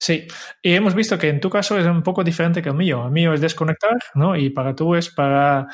Sí, 0.00 0.28
y 0.62 0.74
hemos 0.74 0.94
visto 0.94 1.18
que 1.18 1.28
en 1.28 1.40
tu 1.40 1.50
caso 1.50 1.76
es 1.76 1.84
un 1.84 2.02
poco 2.02 2.22
diferente 2.22 2.62
que 2.62 2.68
el 2.68 2.76
mío. 2.76 3.06
El 3.06 3.10
mío 3.10 3.32
es 3.32 3.40
desconectar, 3.40 3.96
¿no? 4.14 4.36
Y 4.36 4.50
para 4.50 4.74
tú 4.74 4.94
es 4.94 5.10
para, 5.10 5.66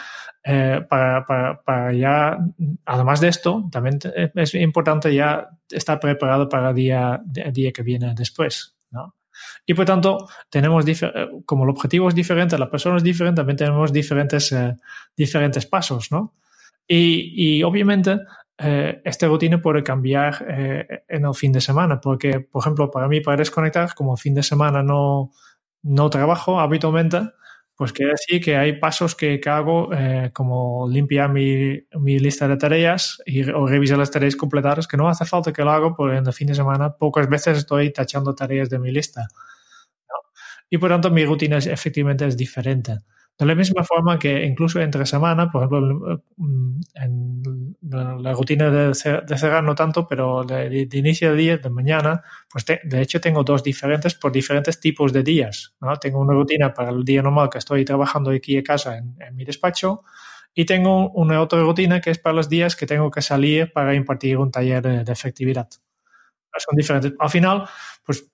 eh, 0.42 0.80
para, 0.88 1.26
para, 1.26 1.62
para, 1.62 1.92
ya, 1.92 2.38
además 2.86 3.20
de 3.20 3.28
esto, 3.28 3.68
también 3.70 3.98
es 4.34 4.54
importante 4.54 5.14
ya 5.14 5.48
estar 5.70 6.00
preparado 6.00 6.48
para 6.48 6.70
el 6.70 6.74
día, 6.74 7.20
el 7.34 7.52
día 7.52 7.70
que 7.70 7.82
viene 7.82 8.14
después, 8.16 8.74
¿no? 8.90 9.14
Y 9.66 9.74
por 9.74 9.84
tanto, 9.84 10.28
tenemos, 10.48 10.86
como 11.44 11.64
el 11.64 11.70
objetivo 11.70 12.08
es 12.08 12.14
diferente, 12.14 12.56
la 12.56 12.70
persona 12.70 12.96
es 12.96 13.02
diferente, 13.02 13.40
también 13.40 13.58
tenemos 13.58 13.92
diferentes, 13.92 14.52
eh, 14.52 14.74
diferentes 15.14 15.66
pasos, 15.66 16.10
¿no? 16.10 16.34
Y, 16.86 17.58
y 17.58 17.62
obviamente, 17.62 18.20
eh, 18.58 19.02
esta 19.04 19.26
rutina 19.26 19.60
puede 19.60 19.82
cambiar 19.82 20.44
eh, 20.48 21.04
en 21.08 21.24
el 21.24 21.34
fin 21.34 21.52
de 21.52 21.60
semana, 21.60 22.00
porque, 22.00 22.40
por 22.40 22.62
ejemplo, 22.62 22.90
para 22.90 23.08
mí, 23.08 23.20
para 23.20 23.38
desconectar, 23.38 23.94
como 23.94 24.16
fin 24.16 24.34
de 24.34 24.42
semana 24.42 24.82
no, 24.82 25.32
no 25.82 26.10
trabajo 26.10 26.60
habitualmente, 26.60 27.20
pues 27.76 27.92
quiere 27.92 28.12
decir 28.12 28.40
que 28.42 28.56
hay 28.56 28.78
pasos 28.78 29.16
que, 29.16 29.40
que 29.40 29.50
hago, 29.50 29.92
eh, 29.92 30.30
como 30.32 30.88
limpiar 30.88 31.30
mi, 31.32 31.80
mi, 31.98 32.20
lista 32.20 32.46
de 32.46 32.56
tareas 32.56 33.20
y, 33.26 33.50
o 33.50 33.66
revisar 33.66 33.98
las 33.98 34.12
tareas 34.12 34.36
completadas, 34.36 34.86
que 34.86 34.96
no 34.96 35.08
hace 35.08 35.24
falta 35.24 35.52
que 35.52 35.64
lo 35.64 35.72
haga, 35.72 35.94
porque 35.96 36.18
en 36.18 36.26
el 36.26 36.32
fin 36.32 36.46
de 36.46 36.54
semana 36.54 36.96
pocas 36.96 37.28
veces 37.28 37.58
estoy 37.58 37.92
tachando 37.92 38.34
tareas 38.34 38.70
de 38.70 38.78
mi 38.78 38.92
lista. 38.92 39.26
Y 40.70 40.78
por 40.78 40.90
tanto, 40.90 41.10
mi 41.10 41.24
rutina 41.24 41.58
es, 41.58 41.66
efectivamente 41.66 42.26
es 42.26 42.36
diferente. 42.36 42.98
De 43.36 43.46
la 43.46 43.54
misma 43.56 43.82
forma 43.82 44.16
que 44.18 44.44
incluso 44.44 44.80
entre 44.80 45.04
semana, 45.06 45.50
por 45.50 45.62
ejemplo, 45.62 46.22
en 46.94 47.76
la 47.80 48.32
rutina 48.32 48.70
de, 48.70 48.94
cerrar 48.94 49.64
no 49.64 49.74
tanto, 49.74 50.06
pero 50.06 50.44
de, 50.44 50.88
inicio 50.92 51.32
de 51.32 51.36
día, 51.36 51.58
de 51.58 51.68
mañana, 51.68 52.22
pues 52.50 52.64
te, 52.64 52.80
de 52.84 53.02
hecho 53.02 53.20
tengo 53.20 53.42
dos 53.42 53.64
diferentes 53.64 54.14
por 54.14 54.30
diferentes 54.30 54.78
tipos 54.78 55.12
de 55.12 55.24
días. 55.24 55.74
¿no? 55.80 55.96
Tengo 55.96 56.20
una 56.20 56.32
rutina 56.32 56.72
para 56.72 56.90
el 56.90 57.04
día 57.04 57.22
normal 57.22 57.50
que 57.50 57.58
estoy 57.58 57.84
trabajando 57.84 58.30
aquí 58.30 58.56
en 58.56 58.62
casa 58.62 58.98
en, 58.98 59.16
en 59.20 59.34
mi 59.34 59.44
despacho 59.44 60.04
y 60.54 60.64
tengo 60.64 61.10
una 61.10 61.40
otra 61.40 61.60
rutina 61.60 62.00
que 62.00 62.10
es 62.10 62.18
para 62.18 62.36
los 62.36 62.48
días 62.48 62.76
que 62.76 62.86
tengo 62.86 63.10
que 63.10 63.20
salir 63.20 63.72
para 63.72 63.94
impartir 63.94 64.38
un 64.38 64.52
taller 64.52 64.80
de, 64.80 65.02
de 65.02 65.12
efectividad. 65.12 65.68
Son 66.56 66.76
diferentes. 66.76 67.12
Al 67.18 67.30
final, 67.30 67.68
pues 68.04 68.30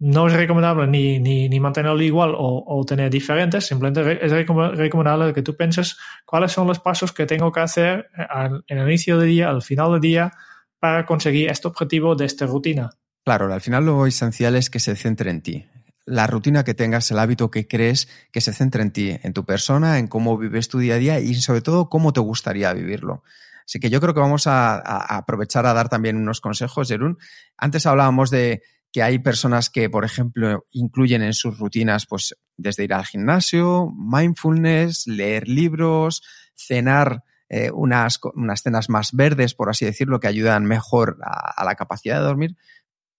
no 0.00 0.28
es 0.28 0.32
recomendable 0.32 0.86
ni, 0.86 1.18
ni, 1.18 1.60
mantenerlo 1.60 2.00
igual 2.02 2.34
o, 2.34 2.64
o, 2.66 2.84
tener 2.84 3.10
diferentes, 3.10 3.66
simplemente 3.66 4.24
es 4.24 4.32
recomendable 4.32 5.34
que 5.34 5.42
tú 5.42 5.54
pienses 5.54 5.98
cuáles 6.24 6.52
son 6.52 6.66
los 6.66 6.80
pasos 6.80 7.12
que 7.12 7.26
tengo 7.26 7.52
que 7.52 7.60
hacer 7.60 8.10
al, 8.30 8.64
en 8.66 8.78
el 8.78 8.88
inicio 8.88 9.18
del 9.18 9.28
día, 9.28 9.50
al 9.50 9.60
final 9.60 9.92
del 9.92 10.00
día, 10.00 10.32
para 10.78 11.04
conseguir 11.04 11.50
este 11.50 11.68
objetivo 11.68 12.14
de 12.14 12.24
esta 12.24 12.46
rutina. 12.46 12.90
Claro, 13.24 13.52
al 13.52 13.60
final 13.60 13.84
lo 13.84 14.06
esencial 14.06 14.56
es 14.56 14.70
que 14.70 14.80
se 14.80 14.96
centre 14.96 15.30
en 15.30 15.42
ti. 15.42 15.66
La 16.06 16.26
rutina 16.26 16.64
que 16.64 16.72
tengas, 16.72 17.10
el 17.10 17.18
hábito 17.18 17.50
que 17.50 17.68
crees, 17.68 18.08
que 18.32 18.40
se 18.40 18.54
centre 18.54 18.80
en 18.80 18.92
ti, 18.92 19.18
en 19.22 19.34
tu 19.34 19.44
persona, 19.44 19.98
en 19.98 20.08
cómo 20.08 20.38
vives 20.38 20.68
tu 20.68 20.78
día 20.78 20.94
a 20.94 20.98
día 20.98 21.20
y 21.20 21.34
sobre 21.34 21.60
todo 21.60 21.90
cómo 21.90 22.14
te 22.14 22.20
gustaría 22.20 22.72
vivirlo 22.72 23.22
Así 23.66 23.78
que 23.78 23.90
yo 23.90 24.00
creo 24.00 24.14
que 24.14 24.20
vamos 24.20 24.48
a, 24.48 24.74
a 24.76 25.18
aprovechar 25.18 25.64
a 25.66 25.74
dar 25.74 25.88
también 25.88 26.16
unos 26.16 26.40
consejos, 26.40 26.88
Jerún. 26.88 27.18
Antes 27.56 27.86
hablábamos 27.86 28.30
de 28.30 28.62
que 28.92 29.02
hay 29.02 29.18
personas 29.18 29.70
que, 29.70 29.88
por 29.88 30.04
ejemplo, 30.04 30.66
incluyen 30.72 31.22
en 31.22 31.32
sus 31.32 31.58
rutinas, 31.58 32.06
pues, 32.06 32.36
desde 32.56 32.84
ir 32.84 32.94
al 32.94 33.06
gimnasio, 33.06 33.92
mindfulness, 33.96 35.06
leer 35.06 35.48
libros, 35.48 36.22
cenar 36.54 37.22
eh, 37.48 37.70
unas, 37.72 38.20
unas 38.34 38.62
cenas 38.62 38.88
más 38.88 39.12
verdes, 39.12 39.54
por 39.54 39.70
así 39.70 39.84
decirlo, 39.84 40.20
que 40.20 40.28
ayudan 40.28 40.64
mejor 40.64 41.18
a, 41.22 41.50
a 41.50 41.64
la 41.64 41.74
capacidad 41.74 42.18
de 42.18 42.26
dormir. 42.26 42.56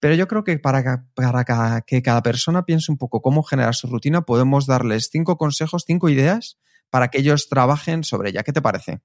Pero 0.01 0.15
yo 0.15 0.27
creo 0.27 0.43
que 0.43 0.57
para, 0.57 1.05
para, 1.13 1.81
que 1.81 2.01
cada 2.01 2.23
persona 2.23 2.65
piense 2.65 2.91
un 2.91 2.97
poco 2.97 3.21
cómo 3.21 3.43
generar 3.43 3.75
su 3.75 3.87
rutina, 3.87 4.23
podemos 4.23 4.65
darles 4.65 5.09
cinco 5.11 5.37
consejos, 5.37 5.83
cinco 5.85 6.09
ideas 6.09 6.57
para 6.89 7.09
que 7.09 7.19
ellos 7.19 7.47
trabajen 7.49 8.03
sobre 8.03 8.31
ella. 8.31 8.41
¿Qué 8.41 8.51
te 8.51 8.63
parece? 8.63 9.01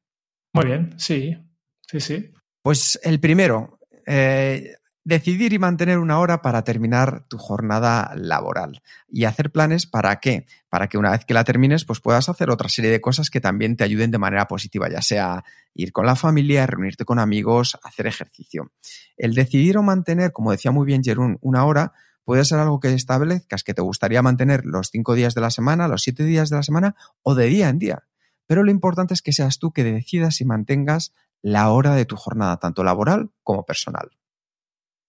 Muy 0.55 0.65
bien, 0.65 0.95
sí, 0.97 1.37
sí, 1.83 2.01
sí. 2.01 2.33
Pues 2.63 2.99
el 3.03 3.21
primero, 3.21 3.79
eh, 4.07 4.77
decidir 5.07 5.53
y 5.53 5.61
mantener 5.61 5.99
una 5.99 6.19
hora 6.19 6.43
para 6.43 6.65
terminar 6.65 7.25
tu 7.29 7.39
jornada 7.39 8.11
laboral 8.17 8.83
y 9.09 9.23
hacer 9.23 9.53
planes 9.53 9.87
para 9.87 10.17
qué, 10.17 10.47
para 10.69 10.89
que 10.89 10.99
una 10.99 11.13
vez 11.13 11.25
que 11.25 11.33
la 11.33 11.45
termines 11.45 11.85
pues 11.85 12.01
puedas 12.01 12.29
hacer 12.29 12.51
otra 12.51 12.69
serie 12.69 12.91
de 12.91 13.01
cosas 13.01 13.31
que 13.31 13.41
también 13.41 13.77
te 13.77 13.85
ayuden 13.85 14.11
de 14.11 14.19
manera 14.19 14.49
positiva, 14.49 14.91
ya 14.91 15.01
sea 15.03 15.45
ir 15.75 15.93
con 15.93 16.07
la 16.07 16.17
familia, 16.17 16.67
reunirte 16.67 17.05
con 17.05 17.21
amigos, 17.21 17.79
hacer 17.85 18.09
ejercicio. 18.09 18.73
El 19.17 19.37
decidir 19.37 19.79
o 19.79 19.85
mantener, 19.85 20.33
como 20.33 20.51
decía 20.51 20.73
muy 20.73 20.85
bien 20.85 21.05
Jerún, 21.05 21.39
una 21.41 21.65
hora 21.65 21.93
puede 22.25 22.45
ser 22.45 22.59
algo 22.59 22.81
que 22.81 22.93
establezcas 22.93 23.63
que 23.63 23.75
te 23.75 23.83
gustaría 23.83 24.23
mantener 24.23 24.65
los 24.65 24.91
cinco 24.91 25.15
días 25.15 25.37
de 25.37 25.41
la 25.41 25.53
semana, 25.53 25.87
los 25.87 26.03
siete 26.03 26.25
días 26.25 26.51
de 26.51 26.57
la 26.57 26.65
semana 26.65 26.97
o 27.23 27.37
de 27.37 27.47
día 27.47 27.69
en 27.69 27.79
día. 27.79 28.03
Pero 28.49 28.65
lo 28.65 28.73
importante 28.73 29.15
es 29.15 29.23
que 29.23 29.33
seas 29.33 29.61
tú 29.61 29.71
que 29.71 29.85
decidas 29.85 30.41
y 30.41 30.45
mantengas 30.45 31.15
la 31.43 31.71
hora 31.71 31.95
de 31.95 32.07
tu 32.07 32.17
jornada, 32.17 32.57
tanto 32.57 32.83
laboral 32.83 33.31
como 33.45 33.65
personal. 33.65 34.11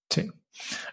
Sí. 0.10 0.30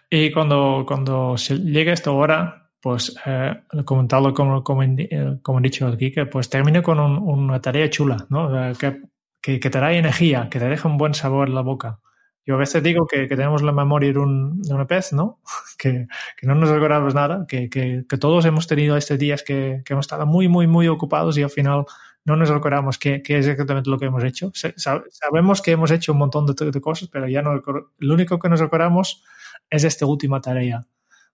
Y 0.09 0.31
cuando, 0.31 0.85
cuando 0.87 1.35
llegue 1.35 1.91
esta 1.91 2.11
hora, 2.11 2.69
pues 2.81 3.15
eh, 3.25 3.63
comentarlo 3.83 4.33
como, 4.33 4.63
como, 4.63 4.83
eh, 4.83 5.39
como, 5.41 5.59
he 5.59 5.61
dicho 5.63 5.87
aquí, 5.87 6.11
que 6.11 6.25
pues 6.27 6.49
termine 6.49 6.83
con 6.83 6.99
un, 6.99 7.17
una 7.17 7.59
tarea 7.59 7.89
chula, 7.89 8.27
¿no? 8.29 8.73
Que, 8.77 9.01
que, 9.41 9.59
que, 9.59 9.69
te 9.69 9.79
da 9.79 9.91
energía, 9.91 10.49
que 10.49 10.59
te 10.59 10.69
deje 10.69 10.87
un 10.87 10.97
buen 10.97 11.13
sabor 11.13 11.47
en 11.47 11.55
la 11.55 11.61
boca. 11.61 11.99
Yo 12.45 12.55
a 12.55 12.57
veces 12.57 12.83
digo 12.83 13.07
que, 13.07 13.27
que 13.27 13.35
tenemos 13.35 13.63
la 13.63 13.71
memoria 13.71 14.13
de 14.13 14.19
un, 14.19 14.61
de 14.61 14.73
un 14.73 14.85
pez, 14.85 15.13
¿no? 15.13 15.39
Que, 15.79 16.07
que, 16.37 16.47
no 16.47 16.55
nos 16.55 16.69
recordamos 16.69 17.13
nada, 17.15 17.45
que, 17.47 18.05
todos 18.19 18.45
hemos 18.45 18.67
tenido 18.67 18.95
estos 18.95 19.19
días 19.19 19.43
que, 19.43 19.81
hemos 19.89 20.05
estado 20.05 20.25
muy, 20.25 20.47
muy, 20.47 20.67
muy 20.67 20.87
ocupados 20.87 21.37
y 21.37 21.43
al 21.43 21.49
final 21.49 21.85
no 22.25 22.35
nos 22.35 22.49
recordamos 22.49 22.97
qué, 22.97 23.21
es 23.23 23.47
exactamente 23.47 23.89
lo 23.89 23.99
que 23.99 24.05
hemos 24.05 24.23
hecho. 24.23 24.51
Sabemos 24.75 25.61
que 25.61 25.71
hemos 25.71 25.91
hecho 25.91 26.11
un 26.11 26.17
montón 26.17 26.47
de, 26.47 26.81
cosas, 26.81 27.07
pero 27.07 27.27
ya 27.27 27.43
no 27.43 27.61
lo 27.99 28.13
único 28.13 28.39
que 28.39 28.49
nos 28.49 28.59
recordamos 28.59 29.23
es 29.69 29.83
esta 29.83 30.07
última 30.07 30.41
tarea. 30.41 30.85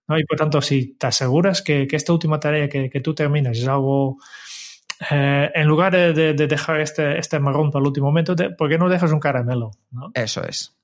¿no? 0.06 0.18
Y 0.18 0.24
por 0.24 0.36
tanto, 0.36 0.60
si 0.60 0.94
te 0.94 1.06
aseguras 1.06 1.62
que, 1.62 1.86
que 1.86 1.96
esta 1.96 2.12
última 2.12 2.38
tarea 2.38 2.68
que, 2.68 3.00
tú 3.02 3.14
terminas 3.14 3.56
es 3.56 3.66
algo, 3.66 4.18
eh, 5.10 5.50
en 5.54 5.66
lugar 5.66 5.92
de, 5.92 6.12
de, 6.12 6.34
de, 6.34 6.46
dejar 6.46 6.80
este, 6.80 7.18
este 7.18 7.40
marrón 7.40 7.70
para 7.70 7.80
el 7.80 7.86
último 7.86 8.08
momento, 8.08 8.36
¿por 8.58 8.68
qué 8.68 8.76
no 8.76 8.90
dejas 8.90 9.12
un 9.12 9.20
caramelo? 9.20 9.70
Eso 10.12 10.44
es. 10.44 10.76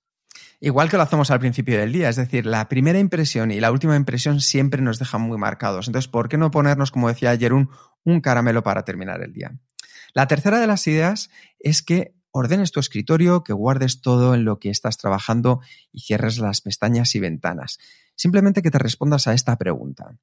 Igual 0.61 0.89
que 0.89 0.97
lo 0.97 1.03
hacemos 1.03 1.31
al 1.31 1.39
principio 1.39 1.79
del 1.79 1.93
día, 1.93 2.09
es 2.09 2.17
decir, 2.17 2.47
la 2.47 2.67
primera 2.69 2.99
impresión 2.99 3.51
y 3.51 3.61
la 3.61 3.71
última 3.71 3.95
impresión 3.95 4.41
siempre 4.41 4.81
nos 4.81 4.99
dejan 4.99 5.21
muy 5.21 5.37
marcados. 5.37 5.87
Entonces, 5.87 6.09
¿por 6.09 6.31
qué 6.31 6.39
no 6.39 6.51
ponernos, 6.51 6.91
como 6.91 7.09
decía 7.09 7.31
ayer, 7.31 7.53
un 7.53 8.21
caramelo 8.23 8.63
para 8.63 8.85
terminar 8.85 9.23
el 9.23 9.35
día? 9.35 9.53
La 10.15 10.27
tercera 10.27 10.61
de 10.61 10.67
las 10.67 10.87
ideas 10.87 11.31
es 11.59 11.83
que 11.83 12.15
ordenes 12.31 12.73
tu 12.73 12.81
escritorio, 12.81 13.43
que 13.43 13.53
guardes 13.53 14.01
todo 14.01 14.35
en 14.35 14.45
lo 14.45 14.59
que 14.59 14.71
estás 14.71 14.97
trabajando 14.97 15.61
y 15.93 16.01
cierres 16.01 16.39
las 16.39 16.61
pestañas 16.61 17.15
y 17.15 17.21
ventanas. 17.21 17.79
Simplemente 18.15 18.63
que 18.63 18.71
te 18.71 18.79
respondas 18.79 19.27
a 19.27 19.35
esta 19.35 19.57
pregunta. 19.57 20.17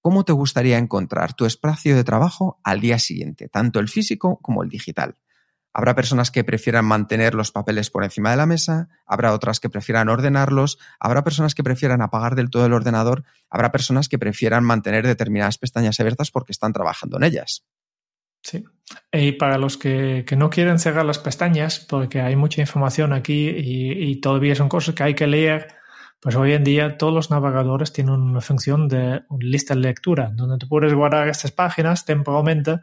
¿Cómo 0.00 0.24
te 0.24 0.32
gustaría 0.32 0.78
encontrar 0.78 1.34
tu 1.34 1.44
espacio 1.44 1.94
de 1.94 2.04
trabajo 2.04 2.58
al 2.64 2.80
día 2.80 2.98
siguiente, 2.98 3.48
tanto 3.48 3.80
el 3.80 3.88
físico 3.88 4.38
como 4.40 4.62
el 4.62 4.70
digital? 4.70 5.16
Habrá 5.72 5.94
personas 5.94 6.30
que 6.30 6.42
prefieran 6.42 6.84
mantener 6.84 7.34
los 7.34 7.52
papeles 7.52 7.90
por 7.90 8.02
encima 8.02 8.30
de 8.30 8.36
la 8.36 8.46
mesa, 8.46 8.88
habrá 9.06 9.32
otras 9.32 9.60
que 9.60 9.70
prefieran 9.70 10.08
ordenarlos, 10.08 10.78
habrá 10.98 11.22
personas 11.22 11.54
que 11.54 11.62
prefieran 11.62 12.02
apagar 12.02 12.34
del 12.34 12.50
todo 12.50 12.66
el 12.66 12.72
ordenador, 12.72 13.24
habrá 13.50 13.70
personas 13.70 14.08
que 14.08 14.18
prefieran 14.18 14.64
mantener 14.64 15.06
determinadas 15.06 15.58
pestañas 15.58 16.00
abiertas 16.00 16.32
porque 16.32 16.52
están 16.52 16.72
trabajando 16.72 17.18
en 17.18 17.24
ellas. 17.24 17.64
Sí. 18.42 18.64
Y 19.12 19.32
para 19.32 19.58
los 19.58 19.76
que, 19.76 20.24
que, 20.26 20.36
no 20.36 20.50
quieren 20.50 20.78
cerrar 20.78 21.04
las 21.04 21.18
pestañas, 21.18 21.80
porque 21.80 22.20
hay 22.20 22.36
mucha 22.36 22.60
información 22.60 23.12
aquí 23.12 23.48
y, 23.48 24.10
y, 24.10 24.20
todavía 24.20 24.54
son 24.54 24.68
cosas 24.68 24.94
que 24.94 25.02
hay 25.02 25.14
que 25.14 25.26
leer, 25.26 25.68
pues 26.20 26.36
hoy 26.36 26.52
en 26.52 26.64
día 26.64 26.96
todos 26.96 27.12
los 27.12 27.30
navegadores 27.30 27.92
tienen 27.92 28.14
una 28.14 28.40
función 28.40 28.88
de 28.88 29.22
lista 29.40 29.74
de 29.74 29.80
lectura, 29.80 30.30
donde 30.34 30.58
tú 30.58 30.68
puedes 30.68 30.94
guardar 30.94 31.28
estas 31.28 31.50
páginas 31.50 32.04
temporalmente 32.04 32.80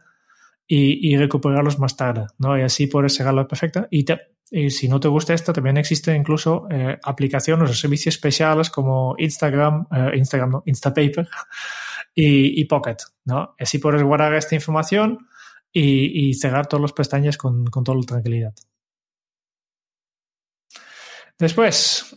y, 0.65 1.13
y 1.13 1.17
recuperarlos 1.17 1.79
más 1.79 1.95
tarde, 1.95 2.27
¿no? 2.39 2.57
Y 2.57 2.61
así 2.61 2.87
puedes 2.87 3.15
cerrarlas 3.15 3.45
perfecta. 3.45 3.87
Y, 3.89 4.03
te, 4.03 4.19
y 4.51 4.69
si 4.69 4.89
no 4.89 4.99
te 4.99 5.07
gusta 5.07 5.33
esto, 5.33 5.53
también 5.53 5.77
existen 5.77 6.17
incluso 6.17 6.67
eh, 6.69 6.97
aplicaciones 7.03 7.69
o 7.69 7.73
servicios 7.73 8.15
especiales 8.15 8.69
como 8.69 9.15
Instagram, 9.17 9.87
eh, 9.91 10.11
Instagram, 10.15 10.51
no, 10.51 10.63
Instapaper 10.65 11.27
y 12.15 12.65
Pocket, 12.65 12.97
¿no? 13.25 13.55
Así 13.59 13.77
puedes 13.77 14.03
guardar 14.03 14.33
esta 14.33 14.55
información 14.55 15.27
y, 15.71 16.33
cerrar 16.33 16.67
todas 16.67 16.81
las 16.81 16.93
pestañas 16.93 17.37
con, 17.37 17.65
con 17.67 17.83
toda 17.83 17.97
la 17.97 18.03
tranquilidad. 18.05 18.53
Después, 21.37 22.15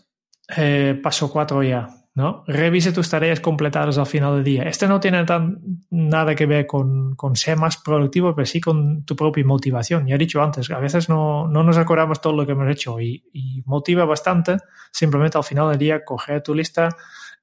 eh, 0.56 0.98
paso 1.02 1.30
4 1.30 1.62
ya, 1.62 1.88
¿no? 2.14 2.42
Revise 2.46 2.92
tus 2.92 3.10
tareas 3.10 3.40
completadas 3.40 3.98
al 3.98 4.06
final 4.06 4.36
del 4.36 4.44
día. 4.44 4.62
Este 4.62 4.88
no 4.88 4.98
tiene 4.98 5.24
tan, 5.24 5.60
nada 5.90 6.34
que 6.34 6.46
ver 6.46 6.66
con, 6.66 7.14
con, 7.16 7.36
ser 7.36 7.58
más 7.58 7.76
productivo, 7.76 8.34
pero 8.34 8.46
sí 8.46 8.60
con 8.60 9.04
tu 9.04 9.14
propia 9.14 9.44
motivación. 9.44 10.06
Ya 10.06 10.14
he 10.14 10.18
dicho 10.18 10.42
antes, 10.42 10.70
a 10.70 10.78
veces 10.78 11.08
no, 11.08 11.46
no 11.48 11.62
nos 11.62 11.76
acordamos 11.76 12.20
todo 12.20 12.32
lo 12.34 12.46
que 12.46 12.52
hemos 12.52 12.70
hecho 12.70 12.98
y, 13.00 13.22
y, 13.32 13.62
motiva 13.66 14.04
bastante 14.04 14.56
simplemente 14.90 15.38
al 15.38 15.44
final 15.44 15.68
del 15.70 15.78
día 15.78 16.04
coger 16.04 16.42
tu 16.42 16.54
lista 16.54 16.88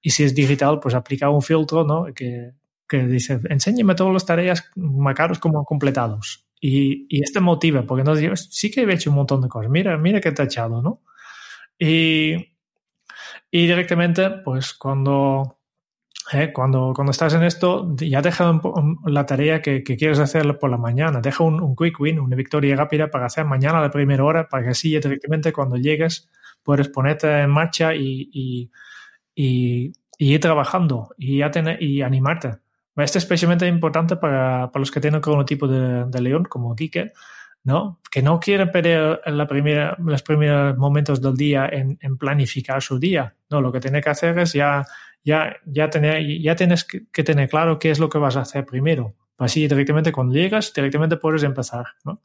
y 0.02 0.10
si 0.10 0.24
es 0.24 0.34
digital, 0.34 0.80
pues 0.80 0.96
aplicar 0.96 1.30
un 1.30 1.42
filtro, 1.42 1.84
¿no? 1.84 2.06
Que, 2.14 2.54
que 2.88 3.06
dice, 3.06 3.40
enséñeme 3.50 3.96
todas 3.96 4.14
las 4.14 4.26
tareas 4.26 4.72
macaros 4.76 5.40
como 5.40 5.64
completados. 5.66 6.48
Y, 6.60 7.06
y 7.10 7.24
este 7.24 7.40
motiva, 7.40 7.84
porque 7.84 8.04
nos 8.04 8.18
dice, 8.18 8.36
sí 8.36 8.72
que 8.72 8.82
he 8.82 8.94
hecho 8.94 9.12
un 9.12 9.18
montón 9.18 9.42
de 9.42 9.48
cosas, 9.48 9.70
mira, 9.70 9.98
mira 9.98 10.20
que 10.20 10.30
he 10.30 10.44
echado, 10.44 10.82
¿no? 10.82 11.02
Y, 11.78 12.34
y 13.52 13.68
directamente, 13.68 14.30
pues 14.44 14.74
cuando, 14.74 15.60
eh, 16.34 16.52
cuando, 16.52 16.94
cuando 16.96 17.12
estás 17.12 17.34
en 17.36 17.44
esto, 17.44 17.96
ya 17.98 18.22
deja 18.22 18.60
la 19.06 19.26
tarea 19.26 19.62
que, 19.62 19.84
que, 19.84 19.96
quieres 19.98 20.20
hacer 20.20 20.58
por 20.58 20.72
la 20.72 20.78
mañana, 20.78 21.22
deja 21.22 21.44
un, 21.44 21.76
quick 21.76 22.00
win, 22.00 22.20
una 22.20 22.36
victoria 22.36 22.76
rápida 22.76 23.10
para 23.12 23.28
hacer 23.28 23.46
mañana 23.46 23.80
a 23.80 23.82
la 23.82 23.92
primera 23.92 24.24
hora, 24.24 24.50
para 24.50 24.64
que 24.64 24.70
así 24.70 24.90
directamente 24.90 25.54
cuando 25.54 25.78
llegues 25.78 26.30
puedes 26.64 26.90
ponerte 26.90 27.28
en 27.42 27.50
marcha 27.50 27.96
y, 27.96 28.30
y, 28.34 28.72
y, 29.36 29.94
y 30.18 30.34
ir 30.34 30.40
trabajando 30.42 31.14
y, 31.18 31.42
y 31.80 32.02
animarte. 32.02 32.58
Esto 32.98 33.18
es 33.20 33.24
especialmente 33.24 33.68
importante 33.68 34.16
para, 34.16 34.72
para 34.72 34.80
los 34.80 34.92
que 34.92 35.00
tienen 35.00 35.22
cronotipo 35.22 35.68
de, 35.68 36.06
de 36.06 36.22
león, 36.22 36.46
como 36.46 36.76
Kike, 36.76 37.14
¿no? 37.64 38.00
Que 38.10 38.22
no 38.22 38.40
quieren 38.40 38.72
perder 38.72 39.22
la 39.26 39.48
primera, 39.48 39.96
los 40.00 40.24
primeros 40.24 40.78
momentos 40.78 41.22
del 41.22 41.36
día 41.36 41.70
en, 41.72 41.98
en, 42.02 42.18
planificar 42.18 42.82
su 42.82 42.98
día. 42.98 43.36
No, 43.50 43.62
lo 43.62 43.72
que 43.72 43.80
tiene 43.80 44.02
que 44.02 44.10
hacer 44.10 44.40
es 44.40 44.54
ya, 44.54 44.86
ya, 45.24 45.58
ya, 45.66 45.90
tener, 45.90 46.26
ya 46.42 46.56
tienes 46.56 46.86
que 46.86 47.24
tener 47.24 47.50
claro 47.50 47.78
qué 47.78 47.92
es 47.92 48.00
lo 48.00 48.10
que 48.10 48.18
vas 48.18 48.36
a 48.36 48.42
hacer 48.42 48.66
primero. 48.66 49.16
Así 49.38 49.68
directamente 49.68 50.12
cuando 50.12 50.34
llegas, 50.34 50.74
directamente 50.74 51.18
puedes 51.18 51.44
empezar, 51.44 51.86
¿no? 52.04 52.22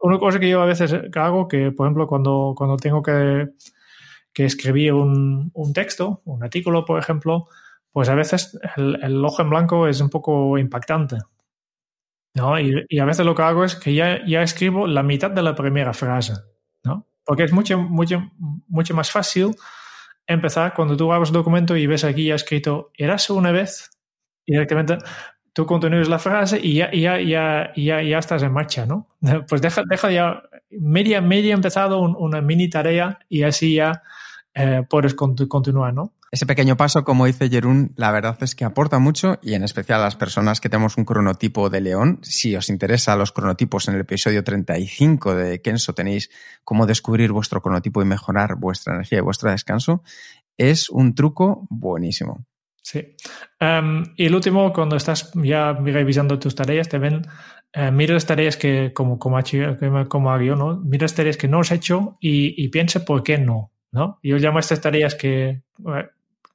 Una 0.00 0.18
cosa 0.18 0.38
que 0.40 0.48
yo 0.48 0.62
a 0.62 0.66
veces 0.66 0.94
hago, 1.14 1.46
que 1.46 1.72
por 1.72 1.86
ejemplo 1.86 2.06
cuando, 2.06 2.54
cuando 2.56 2.76
tengo 2.76 3.02
que, 3.02 3.48
que 4.32 4.44
escribir 4.46 4.94
un, 4.94 5.50
un 5.52 5.72
texto, 5.72 6.22
un 6.24 6.42
artículo, 6.42 6.84
por 6.84 6.98
ejemplo, 6.98 7.48
pues 7.92 8.08
a 8.08 8.14
veces 8.14 8.58
el, 8.76 9.24
ojo 9.24 9.42
en 9.42 9.50
blanco 9.50 9.86
es 9.86 10.00
un 10.00 10.10
poco 10.10 10.58
impactante. 10.58 11.18
¿no? 12.34 12.58
Y, 12.60 12.98
a 12.98 13.04
veces 13.04 13.26
lo 13.26 13.34
que 13.34 13.42
hago 13.42 13.64
es 13.64 13.74
que 13.74 13.94
ya, 13.94 14.24
ya 14.26 14.42
escribo 14.42 14.86
la 14.86 15.02
mitad 15.02 15.30
de 15.30 15.42
la 15.42 15.54
primera 15.54 15.92
frase, 15.92 16.34
¿no? 16.84 17.06
Porque 17.24 17.44
es 17.44 17.52
mucho, 17.52 17.78
mucho, 17.78 18.30
mucho 18.68 18.94
más 18.94 19.10
fácil 19.10 19.56
empezar 20.26 20.74
cuando 20.74 20.96
tú 20.96 21.12
abres 21.12 21.32
documento 21.32 21.76
y 21.76 21.86
ves 21.86 22.04
aquí 22.04 22.26
ya 22.26 22.34
escrito 22.34 22.90
«Eras 22.94 23.30
una 23.30 23.50
vez» 23.50 23.90
directamente 24.46 24.98
tú 25.58 25.66
continúas 25.66 26.08
la 26.08 26.20
frase 26.20 26.60
y 26.62 26.74
ya, 26.74 26.92
ya, 26.92 27.20
ya, 27.20 27.72
ya, 27.74 28.00
ya 28.00 28.18
estás 28.18 28.44
en 28.44 28.52
marcha, 28.52 28.86
¿no? 28.86 29.08
Pues 29.48 29.60
deja, 29.60 29.82
deja 29.88 30.08
ya 30.12 30.40
media, 30.70 31.20
media 31.20 31.52
empezado 31.52 32.00
un, 32.00 32.14
una 32.16 32.40
mini 32.40 32.70
tarea 32.70 33.18
y 33.28 33.42
así 33.42 33.74
ya 33.74 34.04
eh, 34.54 34.84
puedes 34.88 35.14
continuar, 35.14 35.92
¿no? 35.92 36.12
Ese 36.30 36.44
pequeño 36.44 36.76
paso, 36.76 37.04
como 37.04 37.24
dice 37.24 37.48
Jerún, 37.48 37.92
la 37.96 38.12
verdad 38.12 38.36
es 38.42 38.54
que 38.54 38.66
aporta 38.66 38.98
mucho 38.98 39.38
y 39.42 39.54
en 39.54 39.64
especial 39.64 40.00
a 40.00 40.04
las 40.04 40.16
personas 40.16 40.60
que 40.60 40.68
tenemos 40.68 40.98
un 40.98 41.06
cronotipo 41.06 41.70
de 41.70 41.80
león. 41.80 42.18
Si 42.22 42.54
os 42.54 42.68
interesa 42.68 43.16
los 43.16 43.32
cronotipos, 43.32 43.88
en 43.88 43.94
el 43.94 44.02
episodio 44.02 44.44
35 44.44 45.34
de 45.34 45.62
Kenso 45.62 45.94
tenéis 45.94 46.30
cómo 46.64 46.86
descubrir 46.86 47.32
vuestro 47.32 47.62
cronotipo 47.62 48.02
y 48.02 48.04
mejorar 48.04 48.56
vuestra 48.56 48.94
energía 48.94 49.18
y 49.18 49.22
vuestro 49.22 49.50
descanso. 49.50 50.02
Es 50.58 50.90
un 50.90 51.14
truco 51.14 51.66
buenísimo. 51.70 52.44
Sí. 52.82 53.16
Em, 53.58 54.02
y 54.16 54.26
el 54.26 54.34
último, 54.34 54.72
cuando 54.72 54.96
estás 54.96 55.30
ya 55.34 55.72
revisando 55.72 56.38
tus 56.38 56.54
tareas, 56.54 56.88
te 56.90 56.98
ven, 56.98 57.22
eh, 57.72 57.90
mira 57.90 58.14
las 58.14 58.26
tareas 58.26 58.56
que, 58.56 58.92
como, 58.92 59.18
como, 59.18 59.38
como 60.08 60.30
hago 60.30 60.42
yo, 60.42 60.56
¿no? 60.56 60.78
Mira 60.78 61.04
las 61.04 61.14
tareas 61.14 61.36
que 61.38 61.48
no 61.48 61.60
has 61.60 61.70
hecho 61.70 62.18
y, 62.20 62.68
piensa 62.68 63.04
por 63.04 63.22
qué 63.22 63.38
no. 63.38 63.72
¿no? 63.90 64.18
Yo 64.22 64.36
llamo 64.36 64.58
a 64.58 64.60
estas 64.60 64.82
tareas 64.82 65.14
que 65.14 65.48
eh, 65.48 66.08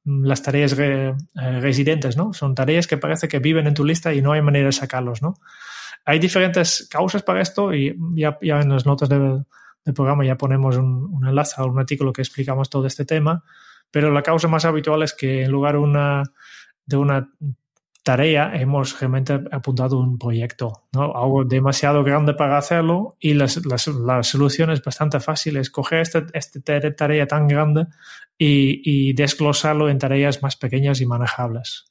las 0.06 0.44
tareas 0.44 0.76
eh, 0.78 1.14
residentes, 1.34 2.18
¿no? 2.18 2.34
Son 2.34 2.56
tareas 2.56 2.88
que 2.88 2.98
parece 2.98 3.28
que 3.28 3.40
viven 3.40 3.68
en 3.68 3.74
tu 3.74 3.86
lista 3.86 4.14
y 4.14 4.22
no 4.22 4.34
hay 4.34 4.42
manera 4.42 4.68
de 4.68 4.72
sacarlos, 4.72 5.22
¿no? 5.22 5.36
Hay 6.06 6.20
diferentes 6.20 6.88
causas 6.90 7.24
para 7.24 7.42
esto 7.42 7.74
y 7.74 7.98
ya, 8.16 8.38
ya 8.42 8.60
en 8.60 8.70
las 8.70 8.86
notas 8.86 9.08
del, 9.10 9.46
programa 9.96 10.26
ya 10.26 10.38
ponemos 10.38 10.78
un, 10.78 11.26
enlace 11.28 11.56
a 11.58 11.66
un 11.66 11.80
artículo 11.80 12.14
que 12.14 12.22
explicamos 12.22 12.70
todo 12.70 12.88
este 12.88 13.06
tema, 13.06 13.44
pero 13.92 14.12
la 14.12 14.24
causa 14.24 14.48
más 14.48 14.66
habitual 14.66 15.04
es 15.04 15.14
que 15.14 15.44
en 15.44 15.52
lugar 15.52 15.78
una, 15.78 16.24
de 16.86 16.98
una 16.98 17.30
tarea 18.04 18.52
hemos 18.54 19.00
realmente 19.00 19.40
apuntado 19.52 19.98
un 19.98 20.20
proyecto, 20.20 20.84
¿no? 20.92 21.16
algo 21.16 21.46
demasiado 21.46 22.04
grande 22.04 22.34
para 22.34 22.58
hacerlo 22.58 23.16
y 23.20 23.34
la 23.34 23.48
solución 24.24 24.72
es 24.72 24.84
bastante 24.84 25.20
fácil, 25.20 25.58
es 25.58 25.70
coger 25.70 26.02
esta 26.02 26.26
este 26.34 26.60
tarea 26.60 27.28
tan 27.28 27.48
grande 27.48 27.88
y, 28.38 28.82
y 28.84 29.14
desglosarlo 29.14 29.90
en 29.90 30.00
tareas 30.00 30.44
más 30.44 30.58
pequeñas 30.58 31.00
y 31.00 31.06
manejables. 31.06 31.86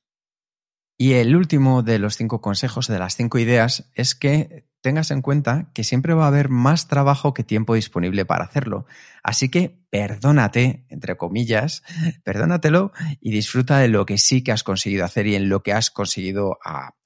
Y 0.99 1.15
el 1.15 1.35
último 1.35 1.83
de 1.83 1.99
los 1.99 2.17
cinco 2.17 2.41
consejos, 2.41 2.87
de 2.87 2.99
las 2.99 3.17
cinco 3.17 3.39
ideas, 3.39 3.91
es 3.95 4.15
que 4.15 4.67
tengas 4.83 5.11
en 5.11 5.23
cuenta 5.23 5.71
que 5.73 5.85
siempre 5.85 6.13
va 6.13 6.25
a 6.25 6.29
haber 6.29 6.49
más 6.49 6.89
trabajo 6.89 7.33
que 7.33 7.45
tiempo 7.45 7.75
disponible 7.75 8.27
para 8.27 8.45
hacerlo. 8.45 8.87
Así 9.23 9.49
que 9.49 9.79
perdónate, 9.89 10.85
entre 10.89 11.17
comillas, 11.17 11.83
perdónatelo 12.25 12.93
y 13.21 13.31
disfruta 13.31 13.79
de 13.79 13.89
lo 13.89 14.05
que 14.05 14.19
sí 14.19 14.43
que 14.43 14.53
has 14.53 14.65
conseguido 14.65 15.05
hacer 15.05 15.27
y 15.27 15.37
en 15.37 15.49
lo 15.49 15.63
que 15.63 15.73
has 15.73 15.91
conseguido 15.91 16.59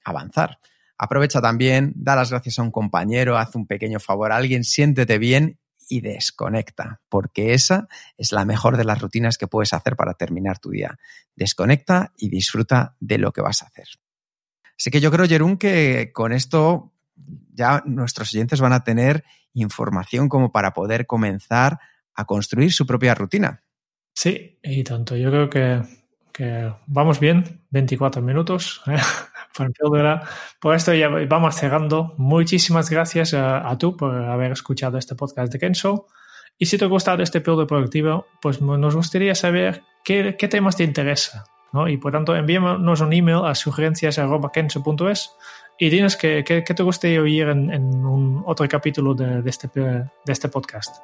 avanzar. 0.05 0.59
Aprovecha 0.99 1.43
también, 1.43 1.93
da 1.95 2.17
las 2.17 2.31
gracias 2.31 2.59
a 2.59 2.62
un 2.62 2.71
compañero, 2.71 3.37
haz 3.37 3.55
un 3.55 3.67
pequeño 3.67 4.01
favor 4.01 4.33
a 4.33 4.37
alguien, 4.37 4.65
siéntete 4.65 5.19
bien 5.19 5.61
y 5.89 6.01
desconecta, 6.01 7.01
porque 7.09 7.55
esa 7.55 7.87
es 8.17 8.33
la 8.33 8.45
mejor 8.45 8.77
de 8.77 8.85
las 8.85 9.01
rutinas 9.01 9.39
que 9.39 9.47
puedes 9.47 9.73
hacer 9.73 9.95
para 9.95 10.15
terminar 10.15 10.59
tu 10.59 10.71
día. 10.71 10.99
Desconecta 11.35 12.12
y 12.17 12.31
disfruta 12.31 12.97
de 12.99 13.19
lo 13.19 13.33
que 13.33 13.43
vas 13.43 13.62
a 13.62 13.67
hacer. 13.67 13.87
Así 14.79 14.91
que 14.91 15.01
yo 15.01 15.11
creo, 15.11 15.27
Jerún, 15.27 15.59
que 15.59 16.11
con 16.12 16.33
esto 16.33 16.93
ya 17.53 17.83
nuestros 17.87 18.35
oyentes 18.35 18.61
van 18.61 18.73
a 18.73 18.85
tener 18.85 19.25
información 19.55 20.29
como 20.29 20.53
para 20.53 20.73
poder 20.73 21.07
comenzar 21.07 21.79
a 22.15 22.25
construir 22.25 22.73
su 22.73 22.87
propia 22.87 23.15
rutina. 23.15 23.63
Sí, 24.15 24.59
y 24.63 24.83
tanto. 24.83 25.17
Yo 25.17 25.31
creo 25.31 25.51
que, 25.51 26.73
vamos 26.87 27.21
bien, 27.21 27.65
24 27.71 28.23
minutos. 28.23 28.83
¿eh? 28.87 28.97
Por 30.61 30.75
esto 30.75 30.95
ya 30.95 31.09
vamos 31.09 31.55
cerrando. 31.55 32.15
Muchísimas 32.19 32.91
gracias 32.91 33.33
a, 33.33 33.69
a, 33.69 33.79
tú 33.79 33.97
por 33.97 34.15
haber 34.15 34.53
escuchado 34.53 34.99
este 34.99 35.15
podcast 35.15 35.51
de 35.51 35.59
Kenso. 35.59 36.09
Y 36.59 36.67
si 36.67 36.77
te 36.77 36.85
ha 36.85 36.89
gustado 36.89 37.23
este 37.23 37.41
píldora 37.41 37.67
productivo, 37.67 38.27
pues 38.43 38.61
nos 38.61 38.95
gustaría 38.95 39.35
saber 39.35 39.83
qué, 40.05 40.37
qué 40.39 40.49
temas 40.49 40.77
te 40.77 40.85
interesa. 40.85 41.45
¿no? 41.73 41.89
Y 41.89 41.97
por 41.97 42.13
tanto, 42.13 42.35
envíanos 42.35 43.01
un 43.01 43.13
email 43.13 43.45
a 43.45 43.55
sugerencias.kenso.es 43.55 45.31
y 45.79 45.91
dinos 45.91 46.17
qué, 46.17 46.43
qué, 46.47 46.65
qué, 46.65 46.75
te 46.75 46.83
gustaría 46.83 47.21
oír 47.21 47.49
en, 47.49 47.73
en 47.73 48.05
un 48.05 48.43
otro 48.47 48.67
capítulo 48.69 49.15
de, 49.15 49.43
de, 49.43 49.51
este, 49.51 49.69
de 49.69 50.09
este 50.27 50.49
podcast. 50.49 51.03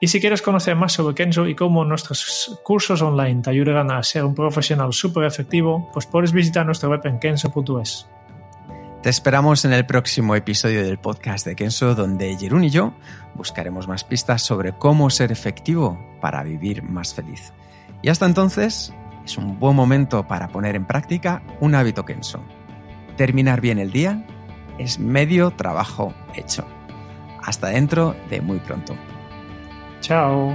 Y 0.00 0.06
si 0.06 0.20
quieres 0.20 0.42
conocer 0.42 0.76
más 0.76 0.92
sobre 0.92 1.14
Kenzo 1.14 1.48
y 1.48 1.56
cómo 1.56 1.84
nuestros 1.84 2.60
cursos 2.62 3.02
online 3.02 3.42
te 3.42 3.50
ayudarán 3.50 3.90
a 3.90 4.00
ser 4.04 4.24
un 4.24 4.34
profesional 4.34 4.92
súper 4.92 5.24
efectivo, 5.24 5.90
pues 5.92 6.06
puedes 6.06 6.32
visitar 6.32 6.64
nuestra 6.64 6.88
web 6.88 7.00
en 7.04 7.18
kenzo.es. 7.18 8.06
Te 9.02 9.10
esperamos 9.10 9.64
en 9.64 9.72
el 9.72 9.86
próximo 9.86 10.36
episodio 10.36 10.84
del 10.84 10.98
podcast 10.98 11.46
de 11.46 11.56
Kenzo, 11.56 11.94
donde 11.94 12.36
Jerún 12.36 12.64
y 12.64 12.70
yo 12.70 12.94
buscaremos 13.34 13.88
más 13.88 14.04
pistas 14.04 14.42
sobre 14.42 14.72
cómo 14.72 15.10
ser 15.10 15.32
efectivo 15.32 15.98
para 16.20 16.42
vivir 16.42 16.82
más 16.82 17.14
feliz. 17.14 17.52
Y 18.02 18.08
hasta 18.08 18.26
entonces, 18.26 18.92
es 19.24 19.36
un 19.36 19.58
buen 19.58 19.74
momento 19.74 20.26
para 20.26 20.48
poner 20.48 20.76
en 20.76 20.84
práctica 20.84 21.42
un 21.60 21.74
hábito 21.74 22.04
Kenzo. 22.04 22.40
Terminar 23.18 23.60
bien 23.60 23.80
el 23.80 23.90
día 23.90 24.24
es 24.78 25.00
medio 25.00 25.50
trabajo 25.50 26.14
hecho. 26.36 26.64
Hasta 27.42 27.66
dentro 27.66 28.14
de 28.30 28.40
muy 28.40 28.60
pronto. 28.60 28.94
Chao. 30.00 30.54